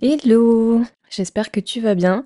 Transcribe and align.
Hello! 0.00 0.82
J'espère 1.10 1.50
que 1.50 1.58
tu 1.58 1.80
vas 1.80 1.96
bien. 1.96 2.24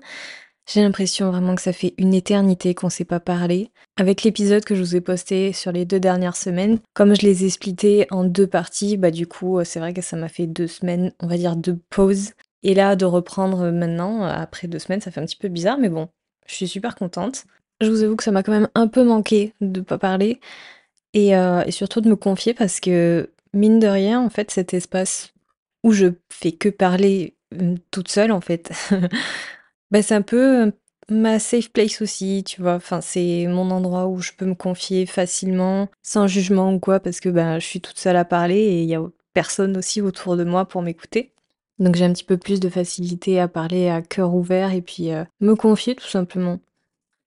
J'ai 0.71 0.83
l'impression 0.83 1.31
vraiment 1.31 1.55
que 1.55 1.61
ça 1.63 1.73
fait 1.73 1.95
une 1.97 2.13
éternité 2.13 2.75
qu'on 2.75 2.91
s'est 2.91 3.03
pas 3.03 3.19
parlé. 3.19 3.71
Avec 3.97 4.21
l'épisode 4.21 4.63
que 4.63 4.75
je 4.75 4.81
vous 4.81 4.95
ai 4.95 5.01
posté 5.01 5.53
sur 5.53 5.71
les 5.71 5.83
deux 5.83 5.99
dernières 5.99 6.35
semaines, 6.35 6.77
comme 6.93 7.15
je 7.15 7.23
les 7.25 7.45
ai 7.45 7.49
splittés 7.49 8.05
en 8.11 8.25
deux 8.25 8.45
parties, 8.45 8.95
bah 8.95 9.09
du 9.09 9.25
coup, 9.25 9.59
c'est 9.63 9.79
vrai 9.79 9.91
que 9.91 10.03
ça 10.03 10.15
m'a 10.15 10.29
fait 10.29 10.45
deux 10.45 10.67
semaines, 10.67 11.13
on 11.19 11.25
va 11.25 11.35
dire, 11.35 11.55
de 11.55 11.75
pause. 11.89 12.33
Et 12.61 12.75
là, 12.75 12.95
de 12.95 13.05
reprendre 13.05 13.71
maintenant, 13.71 14.21
après 14.21 14.67
deux 14.67 14.77
semaines, 14.77 15.01
ça 15.01 15.09
fait 15.09 15.21
un 15.21 15.25
petit 15.25 15.35
peu 15.35 15.47
bizarre, 15.47 15.79
mais 15.79 15.89
bon, 15.89 16.09
je 16.45 16.53
suis 16.53 16.67
super 16.67 16.93
contente. 16.93 17.45
Je 17.81 17.89
vous 17.89 18.03
avoue 18.03 18.15
que 18.15 18.23
ça 18.23 18.31
m'a 18.31 18.43
quand 18.43 18.51
même 18.51 18.69
un 18.75 18.87
peu 18.87 19.03
manqué 19.03 19.53
de 19.61 19.81
pas 19.81 19.97
parler 19.97 20.39
et, 21.15 21.35
euh, 21.35 21.63
et 21.65 21.71
surtout 21.71 22.01
de 22.01 22.09
me 22.09 22.15
confier 22.15 22.53
parce 22.53 22.79
que, 22.79 23.31
mine 23.51 23.79
de 23.79 23.87
rien, 23.87 24.21
en 24.21 24.29
fait, 24.29 24.51
cet 24.51 24.75
espace 24.75 25.33
où 25.83 25.91
je 25.91 26.07
fais 26.29 26.51
que 26.51 26.69
parler 26.69 27.33
toute 27.91 28.07
seule 28.09 28.31
en 28.31 28.41
fait. 28.41 28.71
Bah, 29.91 30.01
c'est 30.01 30.15
un 30.15 30.21
peu, 30.23 30.71
ma 31.09 31.37
safe 31.39 31.71
place 31.71 32.01
aussi, 32.01 32.43
tu 32.43 32.61
vois? 32.61 32.75
Enfin, 32.75 33.01
c'est 33.01 33.45
mon 33.47 33.69
endroit 33.71 34.07
où 34.07 34.19
je 34.19 34.31
peux 34.35 34.45
me 34.45 34.55
confier 34.55 35.05
facilement, 35.05 35.87
sans 36.01 36.27
jugement 36.27 36.73
ou 36.73 36.79
quoi, 36.79 36.99
parce 36.99 37.19
que, 37.19 37.29
bah, 37.29 37.59
je 37.59 37.65
suis 37.65 37.81
toute 37.81 37.99
seule 37.99 38.15
à 38.15 38.25
parler 38.25 38.55
et 38.57 38.81
il 38.83 38.89
y 38.89 38.95
a 38.95 39.03
personne 39.33 39.77
aussi 39.77 40.01
autour 40.01 40.35
de 40.37 40.43
moi 40.43 40.65
pour 40.65 40.81
m'écouter. 40.81 41.33
Donc 41.79 41.95
j'ai 41.95 42.05
un 42.05 42.13
petit 42.13 42.23
peu 42.23 42.37
plus 42.37 42.59
de 42.59 42.69
facilité 42.69 43.39
à 43.39 43.47
parler 43.47 43.89
à 43.89 44.01
cœur 44.01 44.33
ouvert 44.33 44.73
et 44.73 44.81
puis, 44.81 45.11
heu, 45.11 45.25
me 45.41 45.55
confier 45.55 45.95
tout 45.95 46.07
simplement. 46.07 46.59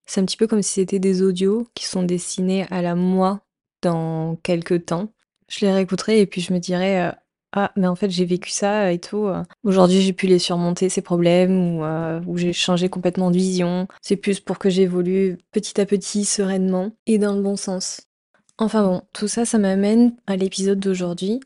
C'est 0.05 0.21
un 0.21 0.25
petit 0.25 0.37
peu 0.37 0.47
comme 0.47 0.61
si 0.61 0.73
c'était 0.73 0.99
des 0.99 1.21
audios 1.21 1.67
qui 1.73 1.85
sont 1.85 2.03
destinés 2.03 2.65
à 2.71 2.81
la 2.81 2.95
moi 2.95 3.41
dans 3.81 4.37
quelques 4.37 4.85
temps. 4.85 5.09
Je 5.49 5.65
les 5.65 5.71
réécouterai 5.71 6.21
et 6.21 6.25
puis 6.27 6.41
je 6.41 6.53
me 6.53 6.59
dirais, 6.59 7.13
ah, 7.53 7.71
mais 7.77 7.87
en 7.87 7.95
fait, 7.95 8.09
j'ai 8.09 8.25
vécu 8.25 8.49
ça 8.49 8.91
et 8.91 8.99
tout. 8.99 9.25
Euh. 9.25 9.43
Aujourd'hui, 9.63 10.01
j'ai 10.01 10.13
pu 10.13 10.27
les 10.27 10.39
surmonter, 10.39 10.89
ces 10.89 11.01
problèmes, 11.01 11.77
ou, 11.77 11.83
euh, 11.83 12.19
j'ai 12.35 12.53
changé 12.53 12.89
complètement 12.89 13.31
de 13.31 13.37
vision. 13.37 13.87
C'est 14.01 14.17
plus 14.17 14.39
pour 14.39 14.59
que 14.59 14.69
j'évolue 14.69 15.37
petit 15.51 15.79
à 15.79 15.85
petit, 15.85 16.25
sereinement, 16.25 16.91
et 17.05 17.17
dans 17.17 17.35
le 17.35 17.41
bon 17.41 17.55
sens. 17.55 18.01
Enfin 18.57 18.83
bon, 18.83 19.01
tout 19.13 19.27
ça, 19.27 19.45
ça 19.45 19.59
m'amène 19.59 20.15
à 20.25 20.35
l'épisode 20.35 20.79
d'aujourd'hui, 20.79 21.39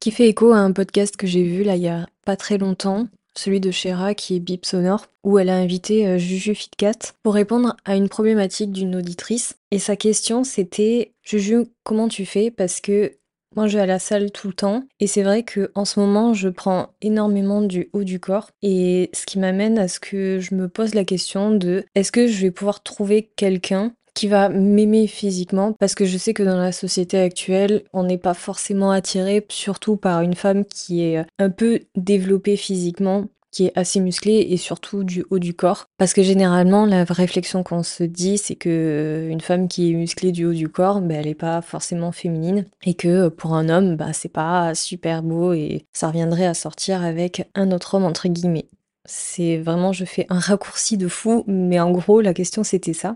qui 0.00 0.10
fait 0.10 0.28
écho 0.28 0.52
à 0.52 0.58
un 0.58 0.72
podcast 0.72 1.16
que 1.16 1.26
j'ai 1.26 1.44
vu 1.44 1.62
là 1.62 1.76
il 1.76 1.82
y 1.82 1.88
a 1.88 2.06
pas 2.24 2.36
très 2.36 2.58
longtemps, 2.58 3.06
celui 3.36 3.60
de 3.60 3.70
Shera 3.70 4.14
qui 4.14 4.36
est 4.36 4.40
Bip 4.40 4.64
Sonore, 4.64 5.06
où 5.22 5.38
elle 5.38 5.50
a 5.50 5.56
invité 5.56 6.06
euh, 6.06 6.18
Juju 6.18 6.54
Fitcat 6.54 7.12
pour 7.22 7.34
répondre 7.34 7.76
à 7.84 7.94
une 7.94 8.08
problématique 8.08 8.72
d'une 8.72 8.96
auditrice. 8.96 9.56
Et 9.70 9.78
sa 9.78 9.96
question 9.96 10.44
c'était 10.44 11.12
Juju, 11.22 11.66
comment 11.84 12.08
tu 12.08 12.24
fais? 12.24 12.50
Parce 12.50 12.80
que 12.80 13.12
moi, 13.56 13.66
je 13.66 13.76
vais 13.76 13.82
à 13.82 13.86
la 13.86 13.98
salle 13.98 14.30
tout 14.30 14.48
le 14.48 14.54
temps. 14.54 14.84
Et 15.00 15.06
c'est 15.06 15.22
vrai 15.22 15.42
que 15.42 15.70
en 15.74 15.84
ce 15.84 15.98
moment, 15.98 16.34
je 16.34 16.48
prends 16.48 16.90
énormément 17.00 17.62
du 17.62 17.88
haut 17.92 18.04
du 18.04 18.20
corps. 18.20 18.50
Et 18.62 19.10
ce 19.12 19.26
qui 19.26 19.38
m'amène 19.38 19.78
à 19.78 19.88
ce 19.88 19.98
que 19.98 20.38
je 20.38 20.54
me 20.54 20.68
pose 20.68 20.94
la 20.94 21.04
question 21.04 21.50
de 21.50 21.84
est-ce 21.94 22.12
que 22.12 22.26
je 22.26 22.42
vais 22.42 22.50
pouvoir 22.50 22.82
trouver 22.82 23.30
quelqu'un 23.36 23.92
qui 24.14 24.28
va 24.28 24.48
m'aimer 24.48 25.06
physiquement? 25.06 25.74
Parce 25.74 25.94
que 25.94 26.04
je 26.06 26.16
sais 26.16 26.34
que 26.34 26.42
dans 26.42 26.56
la 26.56 26.72
société 26.72 27.18
actuelle, 27.18 27.82
on 27.92 28.04
n'est 28.04 28.18
pas 28.18 28.34
forcément 28.34 28.90
attiré 28.90 29.44
surtout 29.48 29.96
par 29.96 30.22
une 30.22 30.34
femme 30.34 30.64
qui 30.64 31.02
est 31.02 31.24
un 31.38 31.50
peu 31.50 31.80
développée 31.96 32.56
physiquement 32.56 33.26
est 33.64 33.72
assez 33.74 34.00
musclé 34.00 34.46
et 34.50 34.56
surtout 34.58 35.02
du 35.02 35.24
haut 35.30 35.38
du 35.38 35.54
corps. 35.54 35.86
Parce 35.96 36.12
que 36.12 36.22
généralement, 36.22 36.84
la 36.84 37.04
réflexion 37.04 37.62
qu'on 37.62 37.82
se 37.82 38.04
dit, 38.04 38.36
c'est 38.36 38.54
que 38.54 38.68
euh, 38.68 39.28
une 39.30 39.40
femme 39.40 39.68
qui 39.68 39.90
est 39.90 39.94
musclée 39.94 40.32
du 40.32 40.44
haut 40.44 40.52
du 40.52 40.68
corps, 40.68 41.00
bah, 41.00 41.14
elle 41.14 41.26
n'est 41.26 41.34
pas 41.34 41.62
forcément 41.62 42.12
féminine 42.12 42.66
et 42.84 42.94
que 42.94 43.08
euh, 43.08 43.30
pour 43.30 43.54
un 43.54 43.68
homme, 43.68 43.96
bah, 43.96 44.12
c'est 44.12 44.28
pas 44.28 44.74
super 44.74 45.22
beau 45.22 45.52
et 45.52 45.86
ça 45.92 46.08
reviendrait 46.08 46.46
à 46.46 46.54
sortir 46.54 47.02
avec 47.02 47.48
un 47.54 47.72
autre 47.72 47.94
homme 47.94 48.04
entre 48.04 48.28
guillemets. 48.28 48.68
C'est 49.04 49.58
vraiment, 49.58 49.92
je 49.92 50.04
fais 50.04 50.26
un 50.28 50.40
raccourci 50.40 50.96
de 50.96 51.08
fou, 51.08 51.44
mais 51.46 51.78
en 51.80 51.92
gros, 51.92 52.20
la 52.20 52.34
question 52.34 52.64
c'était 52.64 52.92
ça. 52.92 53.14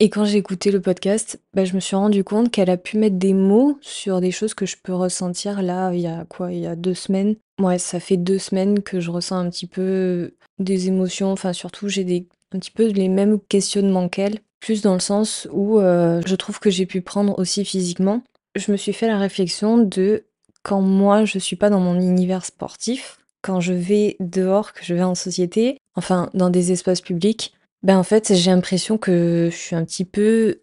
Et 0.00 0.10
quand 0.10 0.24
j'ai 0.24 0.38
écouté 0.38 0.70
le 0.70 0.80
podcast, 0.80 1.40
bah, 1.54 1.64
je 1.64 1.74
me 1.74 1.80
suis 1.80 1.96
rendu 1.96 2.22
compte 2.22 2.52
qu'elle 2.52 2.70
a 2.70 2.76
pu 2.76 2.98
mettre 2.98 3.16
des 3.16 3.34
mots 3.34 3.78
sur 3.80 4.20
des 4.20 4.30
choses 4.30 4.54
que 4.54 4.64
je 4.64 4.76
peux 4.80 4.94
ressentir 4.94 5.60
là, 5.60 5.92
il 5.92 6.00
y 6.00 6.06
a 6.06 6.24
quoi, 6.24 6.52
il 6.52 6.60
y 6.60 6.66
a 6.68 6.76
deux 6.76 6.94
semaines. 6.94 7.34
Ouais, 7.60 7.78
ça 7.78 7.98
fait 7.98 8.16
deux 8.16 8.38
semaines 8.38 8.80
que 8.80 9.00
je 9.00 9.10
ressens 9.10 9.38
un 9.38 9.50
petit 9.50 9.66
peu 9.66 10.34
des 10.60 10.86
émotions, 10.86 11.32
enfin 11.32 11.52
surtout 11.52 11.88
j'ai 11.88 12.26
un 12.54 12.58
petit 12.60 12.70
peu 12.70 12.86
les 12.86 13.08
mêmes 13.08 13.40
questionnements 13.48 14.08
qu'elle, 14.08 14.38
plus 14.60 14.82
dans 14.82 14.94
le 14.94 15.00
sens 15.00 15.48
où 15.50 15.80
euh, 15.80 16.22
je 16.24 16.36
trouve 16.36 16.60
que 16.60 16.70
j'ai 16.70 16.86
pu 16.86 17.00
prendre 17.00 17.36
aussi 17.36 17.64
physiquement. 17.64 18.22
Je 18.54 18.70
me 18.70 18.76
suis 18.76 18.92
fait 18.92 19.08
la 19.08 19.18
réflexion 19.18 19.78
de 19.78 20.24
quand 20.62 20.80
moi 20.80 21.24
je 21.24 21.40
suis 21.40 21.56
pas 21.56 21.70
dans 21.70 21.80
mon 21.80 22.00
univers 22.00 22.44
sportif, 22.44 23.18
quand 23.42 23.60
je 23.60 23.72
vais 23.72 24.16
dehors, 24.20 24.72
que 24.72 24.84
je 24.84 24.94
vais 24.94 25.02
en 25.02 25.16
société, 25.16 25.78
enfin 25.96 26.30
dans 26.34 26.50
des 26.50 26.70
espaces 26.70 27.00
publics, 27.00 27.52
ben, 27.82 27.98
en 27.98 28.02
fait, 28.02 28.34
j'ai 28.34 28.50
l'impression 28.50 28.98
que 28.98 29.48
je 29.50 29.56
suis 29.56 29.76
un 29.76 29.84
petit 29.84 30.04
peu 30.04 30.62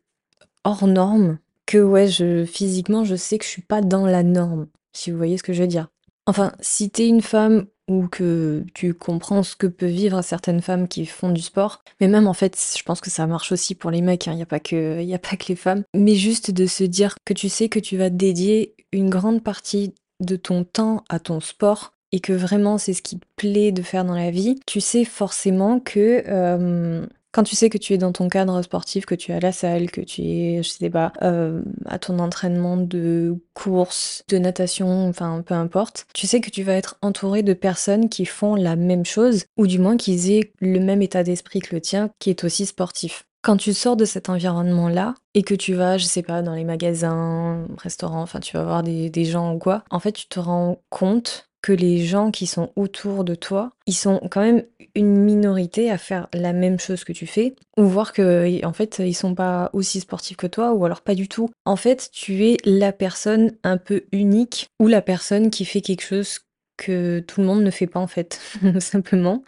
hors 0.64 0.88
norme, 0.88 1.40
que 1.66 1.78
ouais, 1.78 2.08
je 2.08 2.46
physiquement, 2.46 3.04
je 3.04 3.16
sais 3.16 3.38
que 3.38 3.46
je 3.46 3.50
suis 3.50 3.62
pas 3.62 3.82
dans 3.82 4.06
la 4.06 4.24
norme, 4.24 4.68
si 4.94 5.12
vous 5.12 5.18
voyez 5.18 5.38
ce 5.38 5.44
que 5.44 5.54
je 5.54 5.62
veux 5.62 5.68
dire. 5.68 5.88
Enfin, 6.28 6.54
si 6.60 6.90
t'es 6.90 7.08
une 7.08 7.22
femme 7.22 7.68
ou 7.88 8.08
que 8.08 8.66
tu 8.74 8.96
comprends 8.96 9.44
ce 9.44 9.56
que 9.56 9.68
peuvent 9.68 9.90
vivre 9.90 10.22
certaines 10.24 10.62
femmes 10.62 10.88
qui 10.88 11.06
font 11.06 11.30
du 11.30 11.42
sport, 11.42 11.84
mais 12.02 12.08
même 12.08 12.28
en 12.28 12.34
fait, 12.34 12.58
je 12.78 12.84
pense 12.84 13.00
que 13.00 13.12
ça 13.12 13.28
marche 13.28 13.52
aussi 13.52 13.76
pour 13.76 13.92
les 13.92 14.02
mecs, 14.02 14.26
il 14.26 14.32
hein, 14.32 14.34
n'y 14.34 14.42
a 14.42 15.02
y 15.04 15.14
a 15.14 15.20
pas 15.20 15.38
que 15.38 15.46
les 15.50 15.56
femmes, 15.56 15.84
mais 15.94 16.16
juste 16.16 16.50
de 16.50 16.66
se 16.66 16.84
dire 16.84 17.16
que 17.26 17.34
tu 17.34 17.48
sais 17.48 17.70
que 17.70 17.80
tu 17.80 17.96
vas 17.96 18.10
dédier 18.10 18.76
une 18.92 19.10
grande 19.10 19.44
partie 19.44 19.94
de 20.20 20.36
ton 20.36 20.64
temps 20.64 21.04
à 21.10 21.20
ton 21.20 21.40
sport 21.40 21.95
et 22.12 22.20
que 22.20 22.34
vraiment 22.34 22.78
c'est 22.78 22.94
ce 22.94 23.02
qui 23.02 23.20
te 23.20 23.26
plaît 23.36 23.72
de 23.72 23.82
faire 23.82 24.06
dans 24.06 24.16
la 24.16 24.32
vie, 24.32 24.60
tu 24.66 24.82
sais 24.82 25.06
forcément 25.06 25.80
que 25.80 26.24
euh, 26.28 27.06
quand 27.36 27.44
tu 27.44 27.58
sais 27.58 27.70
que 27.70 27.78
tu 27.78 27.92
es 27.94 27.98
dans 27.98 28.14
ton 28.14 28.30
cadre 28.30 28.62
sportif, 28.62 29.06
que 29.06 29.14
tu 29.14 29.34
es 29.34 29.36
à 29.36 29.42
la 29.42 29.52
salle, 29.52 29.92
que 29.92 30.00
tu 30.00 30.22
es, 30.22 30.64
je 30.64 30.70
sais 30.70 30.90
pas, 30.90 31.12
euh, 31.22 31.62
à 31.86 32.00
ton 32.00 32.20
entraînement 32.20 32.78
de 32.78 33.36
course, 33.54 34.24
de 34.30 34.38
natation, 34.38 35.10
enfin 35.10 35.44
peu 35.46 35.54
importe, 35.54 36.08
tu 36.14 36.28
sais 36.28 36.40
que 36.40 36.50
tu 36.50 36.64
vas 36.64 36.76
être 36.76 36.98
entouré 37.02 37.44
de 37.44 37.54
personnes 37.54 38.08
qui 38.08 38.26
font 38.26 38.56
la 38.56 38.78
même 38.78 39.04
chose, 39.04 39.48
ou 39.58 39.68
du 39.68 39.80
moins 39.80 39.98
qu'ils 39.98 40.32
aient 40.32 40.54
le 40.62 40.80
même 40.80 41.02
état 41.02 41.24
d'esprit 41.26 41.60
que 41.60 41.76
le 41.76 41.82
tien, 41.82 42.10
qui 42.20 42.30
est 42.30 42.46
aussi 42.46 42.66
sportif. 42.66 43.26
Quand 43.42 43.58
tu 43.58 43.74
sors 43.74 43.98
de 43.98 44.06
cet 44.06 44.30
environnement-là 44.30 45.14
et 45.34 45.44
que 45.44 45.56
tu 45.56 45.74
vas, 45.74 45.98
je 45.98 46.06
sais 46.06 46.24
pas, 46.24 46.42
dans 46.42 46.56
les 46.56 46.64
magasins, 46.64 47.68
restaurants, 47.78 48.22
enfin 48.22 48.40
tu 48.40 48.56
vas 48.56 48.64
voir 48.64 48.82
des, 48.82 49.10
des 49.10 49.26
gens 49.26 49.54
ou 49.54 49.60
quoi, 49.60 49.84
en 49.92 50.00
fait 50.00 50.14
tu 50.14 50.28
te 50.28 50.40
rends 50.40 50.82
compte 50.90 51.45
que 51.66 51.74
les 51.74 52.06
gens 52.06 52.30
qui 52.30 52.46
sont 52.46 52.72
autour 52.76 53.24
de 53.24 53.34
toi, 53.34 53.72
ils 53.88 53.96
sont 53.96 54.22
quand 54.30 54.42
même 54.42 54.64
une 54.94 55.18
minorité 55.18 55.90
à 55.90 55.98
faire 55.98 56.28
la 56.32 56.54
même 56.54 56.80
chose 56.80 57.04
que 57.04 57.12
tu 57.12 57.26
fais, 57.26 57.56
ou 57.76 57.86
voir 57.86 58.14
que 58.14 58.64
en 58.64 58.72
fait 58.72 59.00
ils 59.00 59.16
sont 59.16 59.34
pas 59.34 59.72
aussi 59.74 60.02
sportifs 60.02 60.38
que 60.38 60.46
toi, 60.46 60.74
ou 60.74 60.86
alors 60.86 61.02
pas 61.02 61.16
du 61.16 61.28
tout. 61.28 61.50
En 61.66 61.76
fait, 61.76 62.12
tu 62.14 62.46
es 62.46 62.58
la 62.66 62.92
personne 62.92 63.54
un 63.64 63.78
peu 63.78 64.04
unique, 64.12 64.68
ou 64.80 64.88
la 64.88 65.02
personne 65.02 65.50
qui 65.50 65.66
fait 65.66 65.82
quelque 65.82 66.04
chose 66.04 66.42
que 66.78 67.22
tout 67.22 67.42
le 67.42 67.48
monde 67.48 67.64
ne 67.64 67.72
fait 67.72 67.88
pas 67.88 68.00
en 68.00 68.06
fait, 68.06 68.40
simplement. 68.80 69.44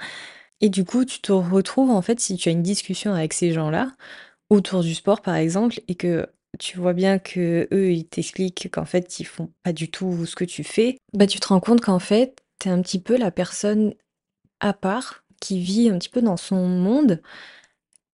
Et 0.59 0.69
du 0.69 0.85
coup, 0.85 1.05
tu 1.05 1.19
te 1.19 1.31
retrouves 1.31 1.91
en 1.91 2.01
fait 2.01 2.19
si 2.19 2.35
tu 2.35 2.49
as 2.49 2.51
une 2.51 2.63
discussion 2.63 3.13
avec 3.13 3.33
ces 3.33 3.51
gens-là 3.51 3.91
autour 4.49 4.81
du 4.81 4.95
sport 4.95 5.21
par 5.21 5.35
exemple, 5.35 5.81
et 5.87 5.93
que 5.93 6.25
tu 6.59 6.77
vois 6.77 6.93
bien 6.93 7.19
que 7.19 7.67
eux 7.71 7.91
ils 7.91 8.05
t'expliquent 8.05 8.69
qu'en 8.71 8.85
fait 8.85 9.19
ils 9.19 9.25
font 9.25 9.49
pas 9.63 9.73
du 9.73 9.89
tout 9.89 10.25
ce 10.25 10.35
que 10.35 10.45
tu 10.45 10.63
fais, 10.63 10.97
bah 11.13 11.27
tu 11.27 11.39
te 11.39 11.47
rends 11.47 11.59
compte 11.59 11.81
qu'en 11.81 11.99
fait 11.99 12.41
t'es 12.59 12.69
un 12.69 12.81
petit 12.81 12.99
peu 12.99 13.17
la 13.17 13.31
personne 13.31 13.93
à 14.59 14.73
part 14.73 15.23
qui 15.39 15.59
vit 15.59 15.89
un 15.89 15.97
petit 15.97 16.09
peu 16.09 16.21
dans 16.21 16.37
son 16.37 16.67
monde 16.67 17.21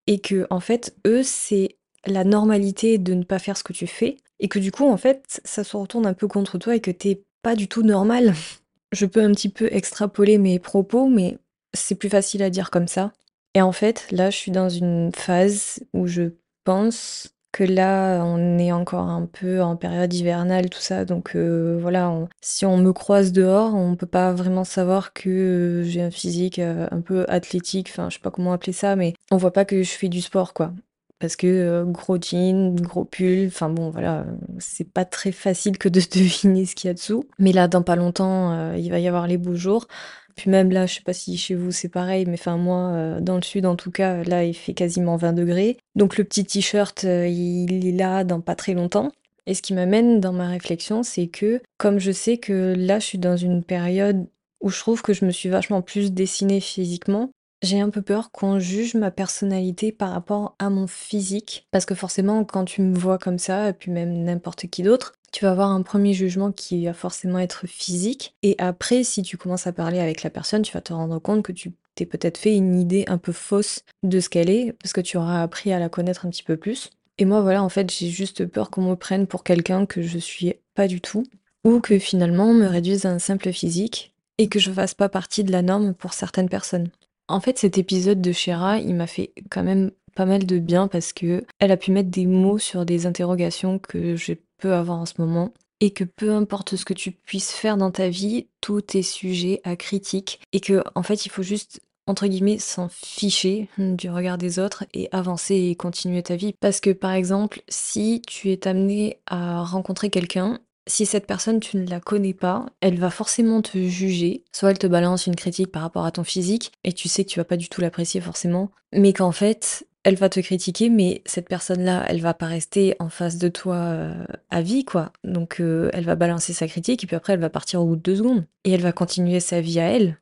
et 0.07 0.19
que 0.19 0.45
en 0.49 0.59
fait 0.59 0.95
eux 1.07 1.23
c'est 1.23 1.77
la 2.05 2.23
normalité 2.23 2.97
de 2.97 3.13
ne 3.13 3.23
pas 3.23 3.39
faire 3.39 3.57
ce 3.57 3.63
que 3.63 3.73
tu 3.73 3.87
fais 3.87 4.17
et 4.39 4.47
que 4.47 4.59
du 4.59 4.71
coup 4.71 4.89
en 4.89 4.97
fait 4.97 5.41
ça 5.45 5.63
se 5.63 5.77
retourne 5.77 6.05
un 6.05 6.13
peu 6.13 6.27
contre 6.27 6.57
toi 6.57 6.75
et 6.75 6.81
que 6.81 6.91
t'es 6.91 7.23
pas 7.41 7.55
du 7.55 7.67
tout 7.67 7.83
normal. 7.83 8.33
Je 8.91 9.05
peux 9.07 9.23
un 9.23 9.31
petit 9.31 9.49
peu 9.49 9.69
extrapoler 9.71 10.37
mes 10.37 10.59
propos 10.59 11.07
mais 11.07 11.37
c'est 11.73 11.95
plus 11.95 12.09
facile 12.09 12.43
à 12.43 12.49
dire 12.49 12.69
comme 12.69 12.87
ça. 12.87 13.11
Et 13.55 13.61
en 13.61 13.72
fait 13.72 14.07
là 14.11 14.29
je 14.29 14.37
suis 14.37 14.51
dans 14.51 14.69
une 14.69 15.11
phase 15.16 15.79
où 15.93 16.07
je 16.07 16.34
pense 16.63 17.33
que 17.53 17.64
là, 17.64 18.23
on 18.26 18.58
est 18.58 18.72
encore 18.73 19.08
un 19.08 19.28
peu 19.28 19.61
en 19.61 19.78
période 19.78 20.11
hivernale, 20.14 20.70
tout 20.70 20.82
ça. 20.82 21.05
Donc 21.05 21.35
euh, 21.35 21.78
voilà, 21.79 22.11
si 22.41 22.66
on 22.66 22.78
me 22.78 22.91
croise 22.91 23.32
dehors, 23.32 23.76
on 23.76 23.96
peut 23.96 24.08
pas 24.08 24.34
vraiment 24.34 24.66
savoir 24.66 25.14
que 25.14 25.29
euh, 25.29 25.84
j'ai 25.84 26.02
un 26.02 26.11
physique 26.11 26.59
euh, 26.59 26.88
un 26.91 27.00
peu 27.02 27.26
athlétique. 27.29 27.90
Enfin, 27.91 28.09
je 28.09 28.16
sais 28.16 28.22
pas 28.22 28.32
comment 28.32 28.53
appeler 28.53 28.73
ça, 28.73 28.96
mais 28.96 29.14
on 29.32 29.38
voit 29.38 29.53
pas 29.53 29.66
que 29.66 29.84
je 29.84 29.91
fais 29.91 30.09
du 30.09 30.20
sport, 30.22 30.53
quoi. 30.53 30.73
Parce 31.20 31.35
que 31.38 31.85
gros 31.85 32.17
jean, 32.20 32.76
gros 32.76 33.05
pull, 33.05 33.47
enfin 33.47 33.70
bon, 33.70 33.91
voilà, 33.91 34.26
c'est 34.59 34.91
pas 34.91 35.06
très 35.06 35.32
facile 35.32 35.78
que 35.78 35.88
de 35.88 36.02
deviner 36.14 36.66
ce 36.66 36.76
qu'il 36.76 36.90
y 36.90 36.91
a 36.91 36.96
dessous. 36.96 37.23
Mais 37.40 37.53
là, 37.53 37.67
dans 37.70 37.84
pas 37.84 37.96
longtemps, 37.96 38.73
il 38.73 38.90
va 38.90 38.99
y 38.99 39.08
avoir 39.08 39.28
les 39.28 39.38
beaux 39.38 39.56
jours. 39.56 39.88
Puis 40.35 40.50
même 40.50 40.72
là, 40.72 40.85
je 40.85 40.96
sais 40.96 41.02
pas 41.02 41.14
si 41.14 41.38
chez 41.38 41.56
vous 41.56 41.72
c'est 41.72 41.90
pareil, 41.90 42.26
mais 42.26 42.34
enfin 42.34 42.58
moi, 42.58 42.90
euh, 42.91 43.20
dans 43.20 43.35
le 43.35 43.41
sud 43.41 43.66
en 43.66 43.76
tout 43.76 43.91
cas, 43.91 44.24
là 44.24 44.44
il 44.44 44.53
fait 44.53 44.74
quasiment 44.74 45.16
20 45.16 45.34
degrés. 45.34 45.78
Donc 45.96 46.18
le 46.18 46.24
petit 46.24 46.46
t-shirt, 46.46 47.03
euh, 47.06 47.28
il 47.28 47.88
est 47.88 47.91
là 47.91 48.24
dans 48.24 48.41
pas 48.41 48.56
très 48.56 48.74
longtemps. 48.74 49.12
Et 49.46 49.53
ce 49.53 49.62
qui 49.62 49.74
m'amène 49.74 50.20
dans 50.20 50.34
ma 50.34 50.47
réflexion, 50.47 51.03
c'est 51.03 51.28
que 51.28 51.62
comme 51.78 52.00
je 52.00 52.12
sais 52.12 52.38
que 52.38 52.74
là 52.78 53.00
je 53.00 53.06
suis 53.06 53.18
dans 53.18 53.38
une 53.38 53.64
période 53.64 54.26
où 54.62 54.70
je 54.70 54.80
trouve 54.80 55.02
que 55.02 55.14
je 55.14 55.26
me 55.26 55.32
suis 55.32 55.50
vachement 55.50 55.82
plus 55.82 56.14
dessinée 56.14 56.62
physiquement. 56.62 57.30
J'ai 57.62 57.80
un 57.80 57.90
peu 57.90 58.02
peur 58.02 58.32
qu'on 58.32 58.59
juge 58.59 58.96
ma 58.96 59.12
personnalité 59.12 59.91
par 59.91 60.12
rapport 60.12 60.56
à 60.59 60.70
mon 60.70 60.88
physique, 60.88 61.66
parce 61.72 61.85
que 61.85 61.96
forcément, 61.96 62.44
quand 62.44 62.66
tu 62.66 62.82
me 62.82 62.97
vois 62.97 63.18
comme 63.18 63.40
ça, 63.40 63.70
et 63.70 63.74
puis 63.74 63.90
même 63.90 64.24
n'importe 64.24 64.68
qui 64.68 64.84
d'autre, 64.84 65.14
tu 65.34 65.44
vas 65.44 65.52
avoir 65.52 65.72
un 65.72 65.82
premier 65.82 66.14
jugement 66.14 66.52
qui 66.52 66.85
va 66.85 66.94
forcément 66.94 67.40
être 67.40 67.68
physique. 67.68 68.35
Et 68.44 68.56
après, 68.59 69.03
si 69.03 69.24
tu 69.24 69.35
commences 69.35 69.68
à 69.68 69.74
parler 69.74 70.00
avec 70.00 70.24
la 70.24 70.30
personne, 70.30 70.62
tu 70.62 70.72
vas 70.72 70.82
te 70.82 70.94
rendre 70.94 71.20
compte 71.20 71.44
que 71.44 71.52
tu 71.52 71.74
t'es 71.96 72.06
peut-être 72.06 72.38
fait 72.38 72.56
une 72.56 72.80
idée 72.80 73.03
un 73.08 73.18
peu 73.18 73.32
fausse 73.32 73.82
de 74.03 74.20
ce 74.20 74.30
qu'elle 74.30 74.50
est, 74.50 74.74
parce 74.74 74.94
que 74.94 75.02
tu 75.02 75.18
auras 75.18 75.41
appris 75.41 75.74
à 75.74 75.80
la 75.80 75.90
connaître 75.90 76.26
un 76.26 76.30
petit 76.30 76.44
peu 76.44 76.56
plus. 76.56 76.91
Et 77.18 77.26
moi, 77.26 77.41
voilà, 77.41 77.64
en 77.64 77.70
fait, 77.70 77.91
j'ai 77.91 78.09
juste 78.09 78.46
peur 78.46 78.70
qu'on 78.70 78.90
me 78.90 78.96
prenne 78.96 79.28
pour 79.28 79.44
quelqu'un 79.44 79.85
que 79.85 80.02
je 80.02 80.18
suis 80.18 80.53
pas 80.76 80.88
du 80.88 81.02
tout, 81.02 81.24
ou 81.64 81.80
que 81.80 82.00
finalement 82.00 82.50
on 82.50 82.53
me 82.53 82.68
réduise 82.68 83.06
à 83.06 83.12
un 83.12 83.20
simple 83.20 83.52
physique, 83.52 84.14
et 84.38 84.47
que 84.47 84.59
je 84.59 84.72
fasse 84.72 84.94
pas 84.94 85.09
partie 85.09 85.44
de 85.44 85.52
la 85.52 85.62
norme 85.62 85.94
pour 85.94 86.14
certaines 86.14 86.50
personnes. 86.50 86.90
En 87.28 87.40
fait, 87.40 87.58
cet 87.58 87.78
épisode 87.78 88.22
de 88.22 88.32
Shera, 88.32 88.80
il 88.80 88.96
m'a 88.96 89.08
fait 89.08 89.32
quand 89.50 89.64
même 89.64 89.91
pas 90.15 90.25
mal 90.25 90.45
de 90.45 90.59
bien 90.59 90.87
parce 90.87 91.13
que 91.13 91.45
elle 91.59 91.71
a 91.71 91.77
pu 91.77 91.91
mettre 91.91 92.09
des 92.09 92.25
mots 92.25 92.57
sur 92.57 92.85
des 92.85 93.05
interrogations 93.05 93.79
que 93.79 94.15
je 94.15 94.33
peux 94.57 94.73
avoir 94.73 94.99
en 94.99 95.05
ce 95.05 95.15
moment 95.19 95.53
et 95.79 95.91
que 95.91 96.03
peu 96.03 96.31
importe 96.31 96.75
ce 96.75 96.85
que 96.85 96.93
tu 96.93 97.11
puisses 97.11 97.51
faire 97.51 97.77
dans 97.77 97.91
ta 97.91 98.07
vie, 98.07 98.47
tout 98.61 98.95
est 98.95 99.01
sujet 99.01 99.59
à 99.63 99.75
critique 99.75 100.39
et 100.53 100.59
que 100.59 100.83
en 100.95 101.03
fait, 101.03 101.25
il 101.25 101.29
faut 101.29 101.43
juste 101.43 101.81
entre 102.05 102.27
guillemets 102.27 102.59
s'en 102.59 102.89
ficher 102.89 103.69
du 103.77 104.09
regard 104.09 104.37
des 104.37 104.59
autres 104.59 104.85
et 104.93 105.09
avancer 105.11 105.55
et 105.55 105.75
continuer 105.75 106.21
ta 106.21 106.35
vie 106.35 106.53
parce 106.59 106.79
que 106.79 106.91
par 106.91 107.11
exemple, 107.11 107.61
si 107.67 108.21
tu 108.27 108.51
es 108.51 108.67
amené 108.67 109.19
à 109.25 109.63
rencontrer 109.63 110.09
quelqu'un 110.09 110.59
si 110.87 111.05
cette 111.05 111.27
personne, 111.27 111.59
tu 111.59 111.77
ne 111.77 111.87
la 111.87 111.99
connais 111.99 112.33
pas, 112.33 112.65
elle 112.81 112.99
va 112.99 113.09
forcément 113.09 113.61
te 113.61 113.77
juger. 113.77 114.43
Soit 114.51 114.71
elle 114.71 114.79
te 114.79 114.87
balance 114.87 115.27
une 115.27 115.35
critique 115.35 115.71
par 115.71 115.81
rapport 115.81 116.05
à 116.05 116.11
ton 116.11 116.23
physique, 116.23 116.71
et 116.83 116.93
tu 116.93 117.07
sais 117.07 117.23
que 117.23 117.29
tu 117.29 117.39
vas 117.39 117.45
pas 117.45 117.57
du 117.57 117.69
tout 117.69 117.81
l'apprécier 117.81 118.21
forcément, 118.21 118.71
mais 118.91 119.13
qu'en 119.13 119.31
fait, 119.31 119.87
elle 120.03 120.16
va 120.16 120.29
te 120.29 120.40
critiquer, 120.40 120.90
mais 120.90 121.22
cette 121.26 121.47
personne-là, 121.47 122.05
elle 122.09 122.20
va 122.20 122.34
pas 122.34 122.47
rester 122.47 122.96
en 123.00 123.09
face 123.09 123.38
de 123.38 123.47
toi 123.47 123.76
euh, 123.76 124.26
à 124.50 124.61
vie, 124.61 124.84
quoi. 124.84 125.14
Donc, 125.23 125.59
euh, 125.59 125.90
elle 125.94 126.05
va 126.05 126.16
balancer 126.16 126.53
sa 126.53 126.67
critique, 126.67 127.03
et 127.03 127.08
puis 127.08 127.16
après, 127.16 127.34
elle 127.34 127.40
va 127.40 127.50
partir 127.50 127.82
au 127.82 127.85
bout 127.85 127.96
de 127.96 128.02
deux 128.02 128.17
secondes. 128.17 128.46
Et 128.66 128.72
elle 128.72 128.82
va 128.82 128.91
continuer 128.91 129.40
sa 129.40 129.61
vie 129.61 129.79
à 129.79 129.90
elle. 129.90 130.17